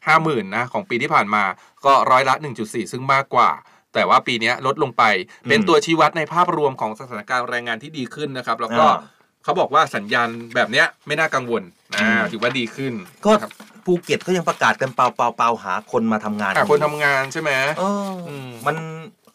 [0.08, 1.44] 0 0 0นะของปีที่ผ่านมา
[1.84, 3.50] ก็ร้อยละ 1.4 ซึ่งมากกว่า
[3.94, 5.02] แต่ว่าปีเนี้ยลดลงไป
[5.48, 11.62] เป็นตัวชี้วัดในภาพรวมของสถานการณ์แรงงานที่ดีขึ้นนะครับ แล้วก็อ่าเขาบอกว่าสัญญาณแบบเนี้ยไม่น่ากังวล
[11.94, 12.94] อือ่าถือว่าดีขึ้น
[13.26, 13.50] ก็ครับ
[13.86, 18.76] ภูเก็ตก็ยังประกาศกันเปล่าเปล่าเปล่าหาคนมาทำงานอะคนทำงานใช่ไหมเอออืมมัน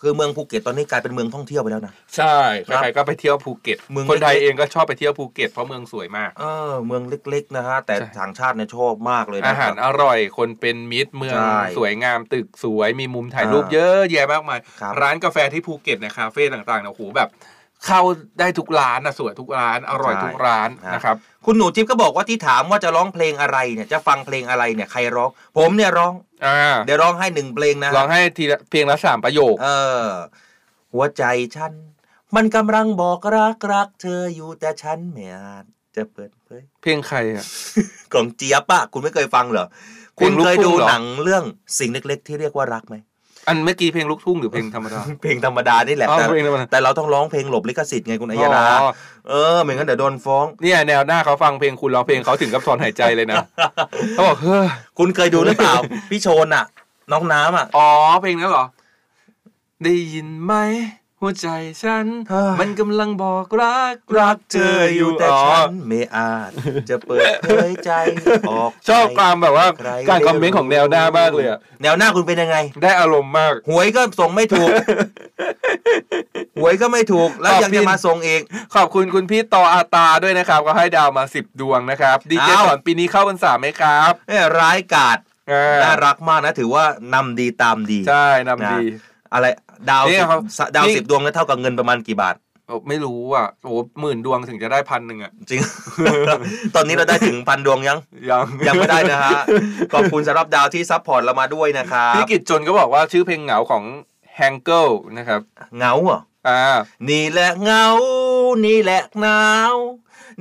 [0.02, 17.30] คือเมืองภูเก็ตตอนนี้กลายเป็นเมืองท่องเที่ยวไปแล้วนะใช่ครับใครๆก็ไปเที่ยวภูเก็ตเมืองคนไทยเล็กๆเองก็ชอบไปเที่ยวภูเก็ตเพราะเมืองสวยมากเออเมืองเล็ก ๆ นะฮะแต่ใช่ต่างชาติเนี่ยชอบมากเลยนะอาหารอร่อยคนเป็นมิตรเมืองใช่สวยงามตึกสวยมีมุมถ่ายรูปอ่าเยอะแยะมากมายครับร้านกาแฟที่ภูเก็ตเนี่ยคาเฟ่ต่างๆเนี่ยโอ้โหแบบ
[17.88, 18.02] เข้า
[18.40, 21.16] ได้ทุกร้านนะสวยทุกร้านอร่อยทุกร้านนะครับ
[21.46, 26.14] คุณหนูจิ๊บก็บอกว่าที่ถามว่าจะร้องเพลงอะไรเนี่ยจะฟังเพลงอะไรเนี่ยใครร้อง ผมเนี่ยร้อง
[26.46, 29.70] อ่าเดี๋ยวร้องให้หนึ่งเพลงนะร้องให้ทีละเพลงละสามประโยค เอ
[30.06, 30.08] อ
[30.94, 31.24] หัวใจ
[31.56, 31.74] ฉัน
[32.36, 35.66] มันกำลังบอกรักรักเธออยู่แต่ฉันไม่อาจ
[35.96, 37.46] จะเปิดเผยเพลงใครอะ
[38.14, 39.68] กล่องเจี๊ยบอะคุณไม่เคยฟังเหรอ
[40.16, 41.44] เพลคุณงลูกเคยทุ่ดูงเหรอหนังเรื่อง
[41.80, 42.96] สิ่งเล็ก ๆ ที่เรียกว่ารักไหม
[43.48, 48.90] อันเมื่อกี้เพลงลูกทุ่งหรือเพลงธรรมดา เพลงธรรมดานี่แหละอ๋อแต่เพลงธรรมดาแต่เราต้องร้องเพลงหลบลิขสิทธิ์ไงคุณอัยยาราอ๋อ
[49.30, 53.38] เออไม่งั้นเดี๋ยวโดนฟ้องเนี่ยแนวหน้าเขาฟังเพลงคุณร้องเพลงเขาถึงกับถอนหายใจเลยนะ
[54.12, 54.66] เขาบอกเฮ้อ
[54.98, 55.74] คุณเคยดูหรือเปล่า
[56.10, 56.66] พี่โชนอะ
[57.12, 57.90] น้องน้ำอะอ๋อ
[58.22, 58.66] เพลงนั้นเหรอ
[59.84, 60.54] ได้ยินไหม
[61.26, 61.52] หัวใจ
[61.84, 66.52] ฉันเฮ้ยมันกำลังบอกรักรักเธออยู่แต่อ๋อฉันไม่อาจ
[66.90, 67.92] จะเปิดเผยใจ
[68.50, 74.70] ออกชอบความแบบว่าใครการคอมเมนต์ของแนวหน้ามากเลยอะแนวหน้าคุณเป็นยังไง ได้อารมณ์มาก หวยก็ส่งไม่ถูก
[76.58, 78.42] หวยก็ไม่ถูกแล้วขอบยังคุจะณมาส่งอีก
[78.76, 85.18] ขอบคุณคุณพี่ตออาตาด้วยนะครับ ก็ให้ดาวมา10ดวงนะครับดีเจอ้าวสอนปีนี้เข้าพรรษาไหมครับเนี่ยร้ายกาจ
[85.52, 89.02] อ่าน่ารักมากนะ ถือว่านำดีตามดี ใช่นำดีนะ
[89.34, 89.46] อะไร
[89.90, 90.40] ดาวนี่สิบเขา
[90.76, 92.36] ดาวนี่ สิบดวงนั้นเท่ากับเงินประมาณกี่บาท
[92.68, 95.62] โอ้ไม่รู้อะโอ้หมื่นดวงถึงจะได้พันหนึ่งอะ จริง
[96.76, 98.00] ตอนนี้เราได้ถึงพันดวงยัง
[98.30, 99.42] ยังยังไม่ได้นะฮะ
[99.94, 103.84] ขอบคุณสำหรับดาวที่ support เรามาด้วยนะครับพี่กิจจนก็บอกว่าชื่อเพลงเหงาของ
[104.36, 105.42] แฮงเกิลนะครับ
[105.78, 106.62] เหงาเหรออ่า
[107.10, 107.88] นี่แหละเหงา
[108.66, 109.76] นี่แหละหนาว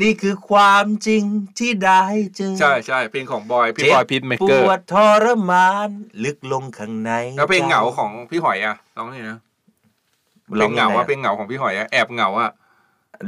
[0.03, 1.23] นี่คือความจริง
[1.59, 2.03] ที่ได้
[2.37, 5.91] เจอ ใช่ใช่เพลงของบอยพี่เจ็บอยพีทเมปเกอร์วดทรมาน
[6.25, 9.39] ลึกลงข้างในแล้วเพลงเหงาของพี่หอยอะร้องไงนะ
[10.51, 12.53] เพลงเหงาว่าเพลงเหงาของพี่หอยอะแอบเหงาอะ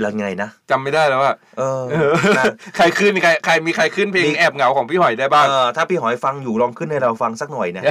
[0.00, 2.44] แล้วไงนะจำไม่ได้แล้วอะเออเออนะ
[2.76, 7.82] ใครขึ้นใครใครมีใครขึ้นเพลงมีแอบเหงาของพี่หอยได้บ้างเออถ้าพี่หอยฟังอยู่ลองขึ้นให้เราฟังสักหน่อยนะ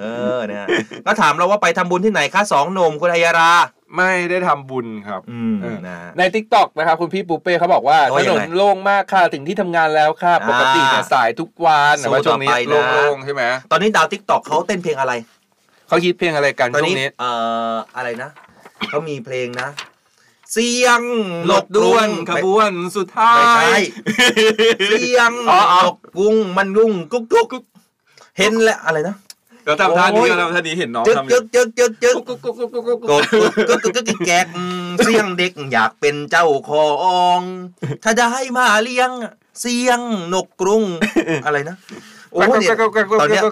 [0.00, 0.04] เอ
[0.36, 0.66] อเนี่ย
[1.06, 3.50] ก็ถามเราว่าไปทำบุญที่ไหนคะสองหนุ่มคุณอัยรา
[3.96, 15.12] ไม่ได้ทำบุญครับอืมเออนะใน t ิ k t o k นะครับคุณพี่ปูเป้เขาบอกว่าว่าถยังนไงนโล่งมากค่ะถึงที่ทำงานแล้วค่ะปกติเนี่ยอ่าสายทุกวันแต่ว่าสู้ช่วงนี้ต่อไปนะโล่งๆใช่ไหมตอนนี้ดาวทิกตอกเขาเต้นเพลงอะไร
[15.88, 17.30] เขาคิดเพลงอะไรกันตอนช่วนี้งนี้เอ่
[17.72, 18.30] ออะไรนะ
[18.88, 19.68] เขามีเพลงนะ
[20.52, 21.02] เสียง
[21.50, 23.76] รถด้วนขบวนสุดท้ายไม่ใช่
[24.88, 27.64] เสียงอ๋ออ๋อนกกุ้งมันรุ่งกุ๊กกุ๊กกุ๊ก
[28.38, 29.14] เห็นแล้วอะไรนะ
[29.64, 36.88] เดี๋ยวทำท่านี้โอ้ยก็ทำท่านี้เห็นน้องจึ๊กทำอยู่จึ๊กจึ๊กจึ๊กจึ๊กกุ๊กกุ๊กกุ๊กกุ๊กกุ๊กกดกุ๊กกุ๊กกุ๊กกุ๊กแกกอืมเสียงเด็กอยากเป็นเจ้าขอ
[37.38, 37.40] ง
[38.04, 39.10] ถ้าจะให้มาเลี้ยง
[39.60, 40.00] เสียง
[40.34, 40.82] นกกรุง
[41.46, 41.76] อะไรนะ
[42.32, 42.76] โอ้ยเนี่ย
[43.20, 43.42] ตอนเนี้ย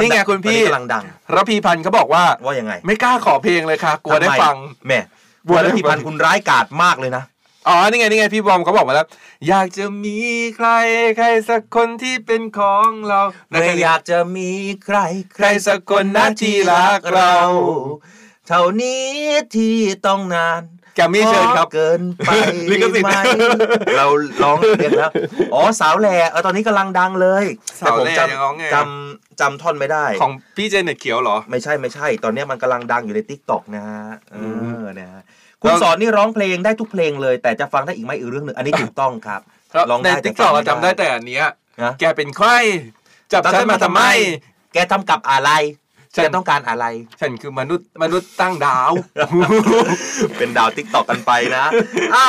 [0.00, 1.04] นี่ไงคุณพี่ตอนนี้กำลังดัง
[1.34, 4.56] ระพีพันธ์เขาบอกว่าว่ายังไง ไม่กล้าขอเพลงเลยค่ะ กลัวได้ทำมฟัง
[4.86, 5.00] แม่
[5.48, 7.24] กลัวได้แล้วพี่พันธุ์คุณร้ายกาจมากเลยนะ
[7.68, 9.06] อ๋อ นี่ไง นี่ไง พี่บอมเขาบอกมาแล้ว
[9.48, 10.18] อยากจะมี
[10.56, 10.68] ใคร
[11.16, 14.50] ใครสักคนที่เป็นของเราไม่อยากจะมี
[14.84, 14.98] ใคร
[15.36, 17.36] ใครสักคนนะที่รักเรา
[18.48, 19.04] เท่านี้
[19.56, 20.62] ที่ต้องนาน
[20.96, 22.30] แกมมี่เชิญครับเกินไป
[22.70, 23.20] ลิขสิทธิ์ไหม
[23.96, 24.06] เรา
[24.42, 25.10] ร้องเพลงแล้ว
[25.54, 27.44] อ๋อสาวแหล่เออตอนนี้กำลังดังเลย
[27.80, 34.36] สาวแหล่แต่ผมยังร้องไงจำจำจำท่อนไม่ได้ ของพี่เจเน็ตเขียวเหรอ ไม่ใช่ไม่ใช่ ตอนนี้มันกำลังดังอยู่ในทิกตอกนะฮะเอ
[34.80, 35.22] อนะฮะ
[35.62, 39.40] คุณแล้วสอนนี่ร้องเพลงได้ทุกเพลงเลย แต่จะฟังได้อีกไหมอีกเรื่องหนึ่งอันนี้ถูกต้องครับ
[39.90, 41.44] ร้องในได้แต่ติ๊กต็อกฟังม่จำได้แต่อันเนี้ย
[41.82, 42.48] นะแกเป็นใคร
[43.32, 44.02] จับฉันมาทำไม
[44.72, 45.50] แกทำกับอะไร
[46.14, 46.84] ฉันแกต้องการอะไร
[47.20, 48.92] ฉันคือมนุษย์มนุษย์ตั้งดาว
[50.38, 51.64] เป็นดาวติ๊กตอกกันไปนะ
[52.14, 52.26] อะ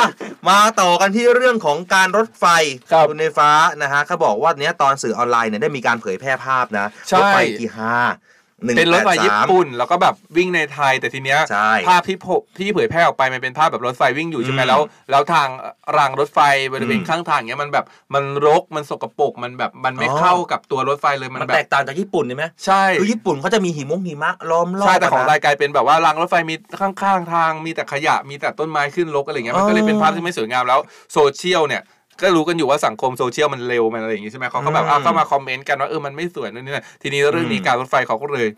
[0.48, 2.44] มาต่อกันที่เรื่องของการรถไฟ
[2.92, 3.50] ครับณในฟ้า
[3.82, 8.33] นะฮะเขาบอกว่าเนี้ยตอนสื่อออนไลน์เนี่ยได้มีการเผยแพร่ภาพนะใช่รถไฟกี่ห้าหนึ่ง
[8.76, 15.48] เป็นรถไฟแปดญี่สามปุ่น แล้วก็แบบวิ่งในไทย แต่ทีเนี้ยใช่ภาพที่พบที่เผยแพร่ออกไปมันเป็นภาพแบบรถไฟวิ่งอยู่ใช่ไหมอืมแล้ว แล้วทาง
[15.96, 16.38] รางรถไฟ
[16.72, 17.84] บริเวณอืมข้างทางเนี้ยมันแบบ
[18.14, 30.80] มันรกมันสกปรกมันแบบมันไม่อ๋อเข้ากับตัวรถไฟเลยมันมันแบแตบกต่างจากญี่ปุ่นใช่ไหมใช่คือญี่ปุ่นเขาจะมีหิมงหิมะล้อมรอบใช่แต่ของนะรายกลายเป็นแบบว่ารางรถไฟมีข้างๆทางมีแต่ขยะมีแต่ต้นไม้ขึ้นรกอะไรเงี้ยมันก็เลยเป็นภาพที่ไม่สวยงามแล้ว
[31.12, 31.82] โซเชียลเนี่ย
[32.20, 38.48] ก็รู้กันอยู่ว่าสังคมโซเชียลมันเร็วมันอะไรอย่างงี้ใช่ไหมเขาก็แบบอืมเอาเข้ามาคอมเมนต์กันว่าเออมันไม่สวยนู่นนี่นั่นทีนี้เรื่องนี้อืมการรถไฟเขาก็เลย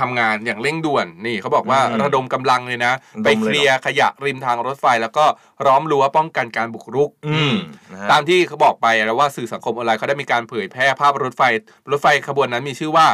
[0.00, 5.24] ทำงานอย่างเร่งด่วนนี่เขาบอกว่าอืมระดมกำลังเลยนะระดมเลยเหรอไปเคลียร์ขยะริมทางรถไฟ แล้วก็
[5.66, 7.54] ล้อมรั้วป้องกันการบุกรุก อืม
[7.92, 11.42] นะฮะตามที่เขาบอกไปแล้วว่าสื่อสังคมออนไลน์เขาได้มีการเผยแพร่ภาพรถไฟ
[11.90, 13.06] รถไฟขบวนนั้นมีชื่อว่า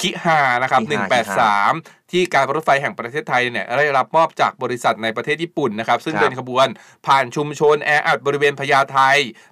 [0.00, 1.06] คิฮานะครับคิฮา
[1.72, 6.66] 183ที่การรถไฟแห่งประเทศไทยเนี่ยได้รับมอบจากบริษัทในประเทศญี่ปุ่นนะครับ ซึ่งครับเดินขบวน
[7.06, 8.98] ผ่านชุมชนแออัดบริเวณพญาไท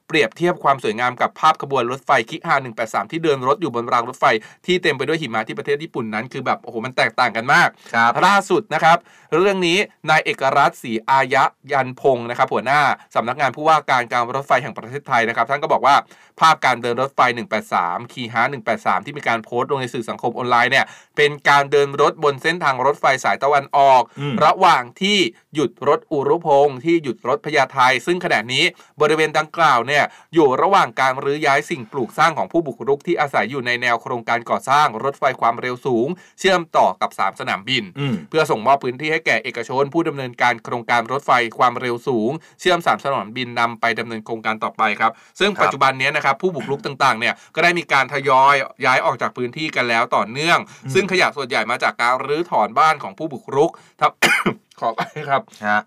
[0.08, 4.24] เปรียบเทียบความสวยงามกับภาพขบวนรถไฟคิฮา183 ที่เดินรถอยู่บนรางรถไฟ
[4.66, 8.98] ที่เต็มไปด้วยหิมะที่ประเทศญี่ปุ่นนั้นคือแบบโอ้โหมันแตกต่างกันมากครับล่าสุดนะครับ
[9.40, 9.78] เรื่องนี้
[10.10, 12.80] นายเอกรัตน์ศรีอายะยันพงศ์นะครับหัวหน้า
[13.14, 15.96] สำนักงานผู้ว่าการการรถไฟแห่งประเทศไทยนะครับท่านก็บอกว่า
[16.40, 17.20] ภาพการเดินรถไฟ
[17.66, 18.42] 183 คีฮา
[18.74, 20.86] 183 ที่มีการโพสต์ลงในสื่อสังคมออนไลน์เนี่ย
[21.16, 25.18] เป็นการเดินรถบนเส้นทางรถไฟสายตะวันออกอืมระหว่างที่
[25.54, 28.64] หยุดรถอุรุพงศ์ที่หยุดรถพญาไทซึ่งขณะนี้
[29.00, 36.08] บริเวณดังกล่าวเนี่ยอยู่ระหว่างการรื้อย้ายสิ่งปลูกสร้างของผู้บุกรุกที่อาศัยอยู่ในแนวโครงการก่อสร้างรถไฟความเร็วสูง
[36.40, 42.30] เชื่อมต่อกับสามสนามบินอืมเพื่อส่งมอบพื้นที่ให้แก่เอกชน ผู้ดำเนินการโครงการรถไฟความเร็วสูง
[42.60, 50.58] เชื่อมสามสนามบินนำไปดำเนินโครงการต่อไปครับ ซึ่งครับปัจจุบันเนี้ยนะครับผู้บุกรุกต่างๆเนี่ยก็ได้มีการทยอยย้ายออกจากพื้นที่กันแล้วต่อเนื่อง
[50.94, 53.70] ซึ่งขยะส่วนใหญ่มาจากการรื้อถอนบ้านของผู้บุกรุก
[54.00, 55.82] ทำขอไปครับฮะ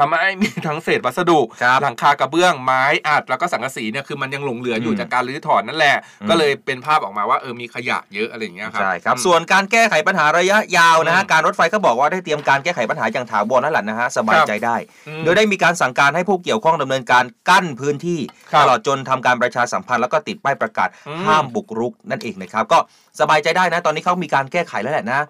[0.00, 14.76] ทำให้มีทั้งเศษวัสดุ ครับหลังคากระเบื้องไม้อัดแล้วก็สังกะสีเนี่ยคือมันยังหลงเหลืออยู่อืมจากการรื้อถอนนั่นแหละ อืม ก็เลยเป็นภาพออกมาว่าเออมีขยะเยอะอะไรอย่างเงี้ยครับ ใช่ครับอืมส่วนการแก้ไขปัญหาระยะยาวนะฮะ อืมการรถไฟก็บอกว่าได้เตรียมการแก้ไขปัญหาอย่างถาวรนั่นแหละนะฮะ สบายใจได้
[15.08, 18.20] อืม โดยได้มีการสั่งการให้ผู้เกี่ยวข้องดำเนินการกั้นพื้นที่
[18.52, 22.78] ครับตลอดจนทำการประชาสัมพันธ์แล้วก็ติดป้ายประกาศอืมห้ามบุกรุกนั่นเองนะครับ ก็
[23.20, 25.20] สบายใจได้นะ ตอนนี้เขามีการแก้ไขแล้วแหละนะ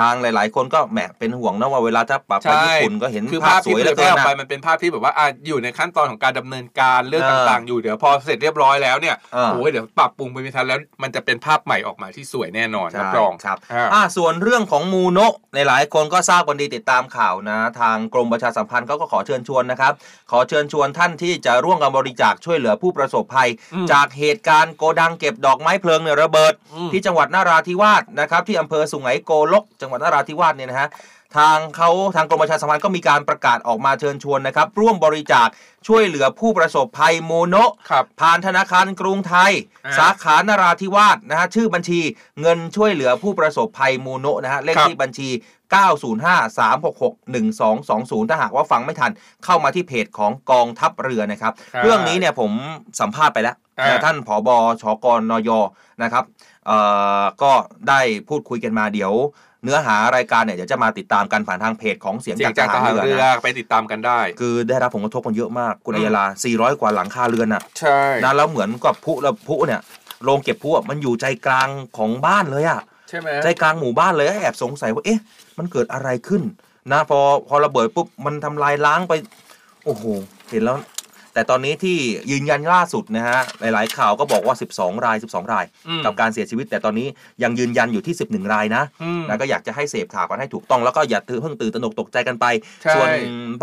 [0.00, 19.92] ทางหลาย ๆ คนก็แหมเป็นห่วงนะว่าเวลาถ้าปรับไปใช่ญี่ปุ่นก็เห็นคือภาภาพพสที่วยเหเผลืยอแพเกิร่นออกนะไปมันเป็นภาพที่แบบว่าอะอยู่ในขั้นตอนของการดำเนินการเรื่องเออต่าง ๆ อยู่เดี๋ยวพอเสร็จเรียบร้อยแล้วเนี่ยเออโอ้ยเดี๋ยวปรับปรุงไปไม่ทันแล้วมันจะเป็นภาพใหม่ออกมาที่สวยแน่นอนใช่รับรองครับอ่าอ่าส่วนเรื่องของมูโนะในหลาย ๆ คนก็ทราบกันดีติดตามข่าวนะ ทางกรมประชาสัมพันธ์เขาก็ขอเชิญชวนนะครับ
[20.30, 30.88] ขอเชิญชวนท่านที่จะร่วมกันบริจาคช่วยเหลือผู้ประสบภัยอืมจากเหตุการณ์โกดังเก็บดอกไม้เพลิงเนี่ยระเบิดอืมที่จังหวัดนาราธิวาสนะครับที่อำเภอสุไหงโกลกจังหวัดนาราธิวาสเนี่ยนะฮะ
[31.36, 35.48] ทางเขาทางกรมประชาสัมพันธ์ก็มีการประกาศออกมาเชิญชวนนะครับ ร่วมบริจาค
[35.88, 39.52] ช่วยเหลือผู้ประสบภัยมูโนะครับผ่านธนาคารกรุงไทย
[39.86, 42.00] อ่าสาขานราธิวาสนะฮะชื่อบัญชี
[42.40, 45.28] เงินช่วยเหลือผู้ประสบภัยมูโนะนะฮะเลขครับที่บัญชี
[45.74, 49.12] 905-366-1220 ถ้าหากว่าฟังไม่ทัน
[49.44, 52.50] เข้ามาที่เพจของกองทัพเรือนะครับครับเรื่องนี้เนี่ยผม
[53.00, 55.50] สัมภาษณ์ไปแล้วอ่านะท่านผอบอชกนย
[56.02, 56.24] นะครับ
[56.66, 56.78] เอ่
[57.20, 57.52] อก็
[57.88, 59.12] ได้พูดคุยกันมาเดี๋ยว
[59.64, 69.80] เนื้อหารายการเนี่ยเดี๋ยวจะมาติดตามกันผ่านทางเพจของเสียงเสียจางกจากททหารหารเรือเรือนะไปติดตามกันได้ คือได้รับผลกระทบกันเยอะมากคุณอือัมยยาลา 400 กว่าหลังคาเรือนอะใช่นะแล้วเหมือนกับพุแล้วพุเนี่ย
[70.24, 75.20] โรงเก็บพุอะมันอยู่ใจกลางของบ้านเลยอะใช่ไหมใจกลางหมู่บ้านเลยแอบสงสัยว่าเอ๊ะ
[75.58, 76.42] มันเกิดอะไรขึ้น
[76.92, 79.12] นะพอพอระเบิดปุ๊บมันทำลายล้างไป
[79.84, 80.04] โอ้โห
[80.50, 80.76] เห็นแล้ว
[81.34, 81.96] แต่ตอนนี้ที่
[82.30, 87.08] ยืนยันล่าสุดนะฮะหลายๆข่าวก็บอกว่า 12 ราย 12 รายอืมกับการเสียชีวิต แต่ตอนนี้
[87.42, 92.46] ยังยืนยันอยู่ที่ 11 รายนะอืมนะก็อยากจะให้เสพข่าวกันให้ถูกต้องแล้วก็อย่าตื่นเพิ่งตื่นตระหนกตกใจกันไป
[92.82, 93.08] ใช่ส่วน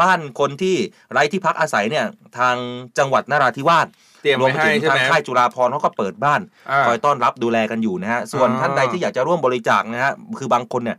[0.01, 0.75] บ้านคนที่
[1.11, 2.05] ไร้ที่พักอาศัยเนี่ย
[2.37, 2.55] ทาง
[2.97, 3.87] จังหวัดนราธิวาส
[4.23, 10.97] เตรียมรวมไว้ไปให้ถึงใช่ไหทามงค่ายจุฬาภรณ์เขาก็เปิดบ้านอ่าคอยต้อนรับดูแลกันอยู่นะฮะส่วนอ่าท่านใดที่อยากจะร่วมบริจาคนะฮะคือบางคนเนี่ย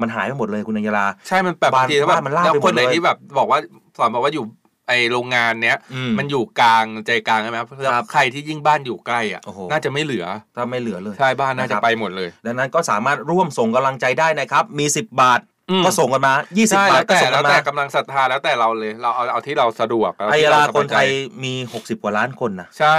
[0.00, 3.58] มันหายไปหมดเลยคุณอัญญาลาใช่มันแบบบ้านบางทีแล้วแบบบ้านมันลากแล้วไปหมดคนไหนเลยที่แบบบอกว่า
[3.98, 4.44] สอนบอกว่าอยู่
[4.88, 10.26] ไอโรงงานเนี้ยอืมมันอยู่กลางใจกลางใช่ไหมครับแล้วครับใครที่ยิ่งบ้านอยู่ใกล้อะโอ้โหน่าจะไม่เหลือ
[10.56, 21.08] ถ้าไม่เหลือเลย ใช่บ้านน่านะคจะรับไปหมดเลย ดังนั้นก็สามารถร่วมส่งกำลังใจได้นะครับ มี 10 บาทอืมก็ส่งกันมา 20ใช่บาแล้ทวก็แต่ส่งแล้กัวนแต่มากำลังศรัทธาแล้วแต่เราเลย เราเอาเอาที่เราสะดวกเไอยาที่ลาเรสคนบาใจไทย
[21.44, 22.98] มี 60 กว่าล้านคนนะใช่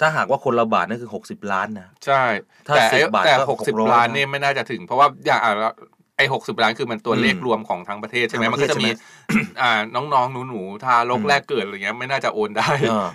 [0.00, 2.22] ถ้าหากว่าคนละบาทนั่นคือ 60 ล้านนะ ใช่
[2.66, 5.74] ถ้าแต่10ไอ้บาทแต่ก็หกสิบ600ล้านเนี่ยไม่น่าจะถึง เพราะว่าอย่างอะ
[6.20, 13.06] ไอ้หกสิบล้านคือมันตัวเลขอืมรวมของทั้งประเทศใช่ไหมทั้งปมันระเทก็ศจะมีใช่ไหมอ่าน้องๆหนูๆทารกอืมแรกเกิดอะไรเงี้ยไม่น่าจะโอนได้เออ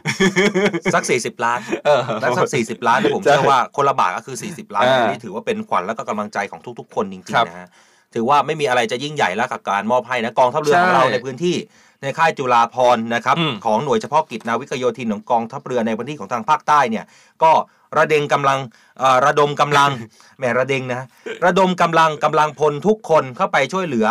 [0.96, 7.70] สัก40ล้านเออแล้วสัก40ล้านเนี่ยผมใช่เชื่อว่าคนละบาทก็คือ40ล้านอ่าอันนี้ถือว่าเป็นขวัญแล้วก็กำลังใจของทุก ๆ คนจริงครับๆนะฮะ
[8.14, 11.56] ถือว่าไม่มีอะไรจะยิ่งใหญ่แล้วกับการมอบให้นะกองทัพเรือของใช่เราในพื้นที่
[12.02, 17.06] ในค่ายจุฬาภรณ์นะครับอืมของหน่วยเฉพาะกิจนาวิกโยธินของกองทัพเรือในพื้นที่ของทางภาคใต้เนี่ย
[17.44, 17.52] ก็
[17.98, 18.60] ระเดงกำลัง
[19.00, 19.92] เอ่อระดมกำลัง
[20.38, 21.02] แหมระเดงนะ
[21.46, 24.10] ระดมกำลังกำลังพลทุกคนเข้าไปช่วยเหลือ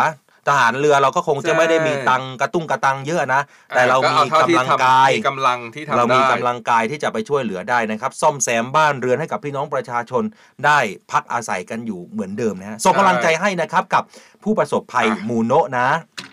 [0.49, 3.41] ทหารเรือเราก็คงจะไม่ได้มีตังค์กระตุ้งกระตังเยอะนะ
[3.75, 10.23] แต่เราก็มีอท่ที่กำลังทำกายมีกำลังที่ทำเรามีได้กำลังกายที่จะไปช่วยเหลือได้นะครับ ซ่อมแซมบ้านเรือนให้กับพี่น้องประชาชน
[10.65, 10.79] ได้
[11.11, 14.03] พักอาศัยกันอยู่เหมือนเดิมนะฮะส่งกำลังใจให้นะครับกับ
[14.43, 15.87] ผู้ประสบภัยอะมูโนะนะ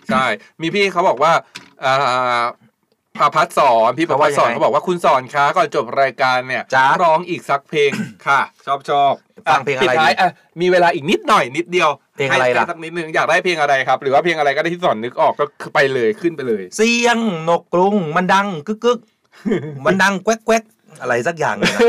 [0.07, 0.25] ใช่
[0.61, 1.31] มีพี่เขาบอกว่า
[3.19, 7.91] อ่าพาพัฒสอนพี่ประพัฒสอนเขาว่ายังไงเขาบอกว่าคุณสอนคะก่อนจบรายการเนี่ยจ๊ะร้องอีกสักเพลง
[8.27, 9.13] ค่ะ ชอบชอบ
[9.51, 10.29] ฟังเพลงอะไรปิดท้ายดีอะ
[10.61, 17.17] มีเวลาอีกนิดหน่อยนิดเดียวเพลงอะไรให้ล่ะสักนิดนึงอยากได้เพลงอะไรครับ หรือว่าเพลงอะไรก็ได้ที่สอนนึกออกก็คือไปเลยขึ้นไปเลย เสียง
[17.49, 18.99] นกกรุงมันดังกึกกึก
[19.85, 20.63] มันดังแควกแควก
[21.01, 21.81] อะไรสักอย่างเลยนะ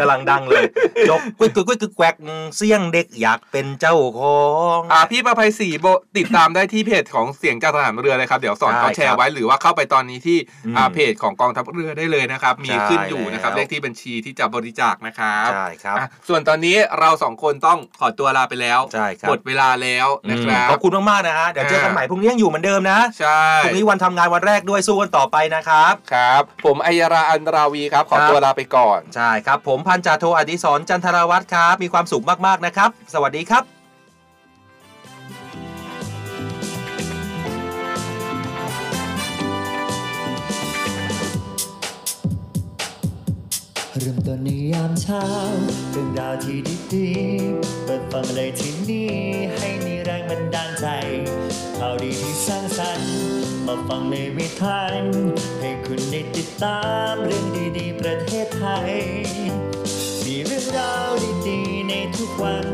[0.00, 0.64] กำลังดังเลย
[1.10, 2.14] ยกกึกกึกกึกกึกแควก
[2.56, 4.40] เสียงเด็กอยากเป็นเจ้าขอ
[4.78, 5.86] งอ่าพี่ประภัยศรีโบ
[6.18, 33.79] ติดตามได้ที่เพจของเสียงจากทหารเรือเลยครับ เดี๋ยวสอนใช่เขาแชร์ไว้หรือว่าเข้าไปตอนนี้ที่อืมอ่าเพจของกองทัพเรือได้เลยนะครับ มีใช่ขึ้นอยู่นะครับแล้วเลขที่บัญชีที่จะบริจาคนะครับใช่ครับอะส่วนตอนนี้เราสองคนต้องขอตัวลาไปแล้วใช่ครับหมดเวลาแล้วนะครับขอบคุณมากๆนะฮะเดี๋ยวเจอกันใหม่พรุ่งนี้ยังอยู่เหมือนเดิมนะใช่พรุ่งนี้วันทำงานวันแรกด้วยสู้กันต่อไปนะครับครับ ผมอัยราอันราวีครับขอครับตัวลาไปก่อน ใช่ครับ ผมพันจ่าโทอดิศรจันทรวัตรครับ มีความสุขมากๆนะครับ สวัสดีครับ
[43.98, 45.24] เริ่มต้นในยามเช้า
[45.90, 46.58] เรื่องราวที่
[46.92, 49.12] ดีๆ เปิดฟังเลยที่นี่
[49.56, 50.86] ให้มีแรงบันดาลใจ
[51.78, 53.14] ข่าวดีที่สร้างสรรค์
[53.66, 54.80] มาฟังในวิถี
[55.60, 56.80] ให้คุณได้ติดตา
[57.10, 57.46] มเรื่อง
[57.78, 58.92] ดีๆ ประเทศไทย
[60.24, 61.10] มีเรื่องราว
[61.48, 62.66] ดีๆ ในทุกวัน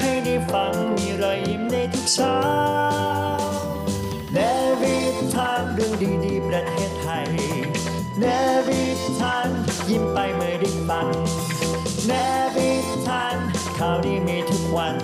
[0.00, 2.38] ให้ได้ฟังมีรอยยิ้มในทุกเช้า
[4.32, 4.38] เน
[4.80, 4.96] วิ
[5.34, 5.92] ทานเรื่อง
[6.24, 6.41] ดีๆ
[9.92, 11.08] ยิ้มไปเมื่อได้ฟัง
[12.06, 12.12] เน
[12.54, 12.70] วิ
[13.06, 13.36] ทาน
[13.78, 14.96] ข่าวดีมีทุกวัน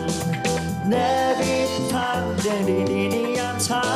[0.88, 0.94] เน
[1.38, 1.56] วิ
[1.92, 2.60] ทานเรื่อง
[2.90, 3.86] ดีๆในยามเช้า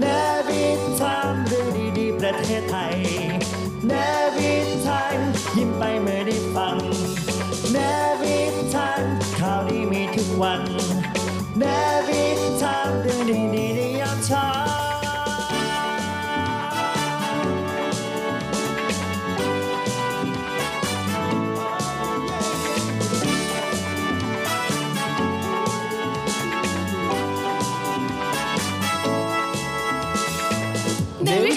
[0.00, 0.04] เน
[0.48, 0.64] วิ
[1.00, 2.96] ทานเรื่องดีๆประเทศไทย
[3.88, 3.92] เน
[4.36, 4.52] วิ
[4.86, 5.16] ทาน
[5.56, 6.76] ยิ้มไปเมื่อได้ฟัง
[7.72, 7.76] เน
[8.20, 8.38] วิ
[8.74, 9.02] ทาน
[9.38, 10.62] ข่าวดีมีทุกวัน
[11.58, 11.64] เน
[12.08, 12.24] วิ
[12.62, 12.80] ทา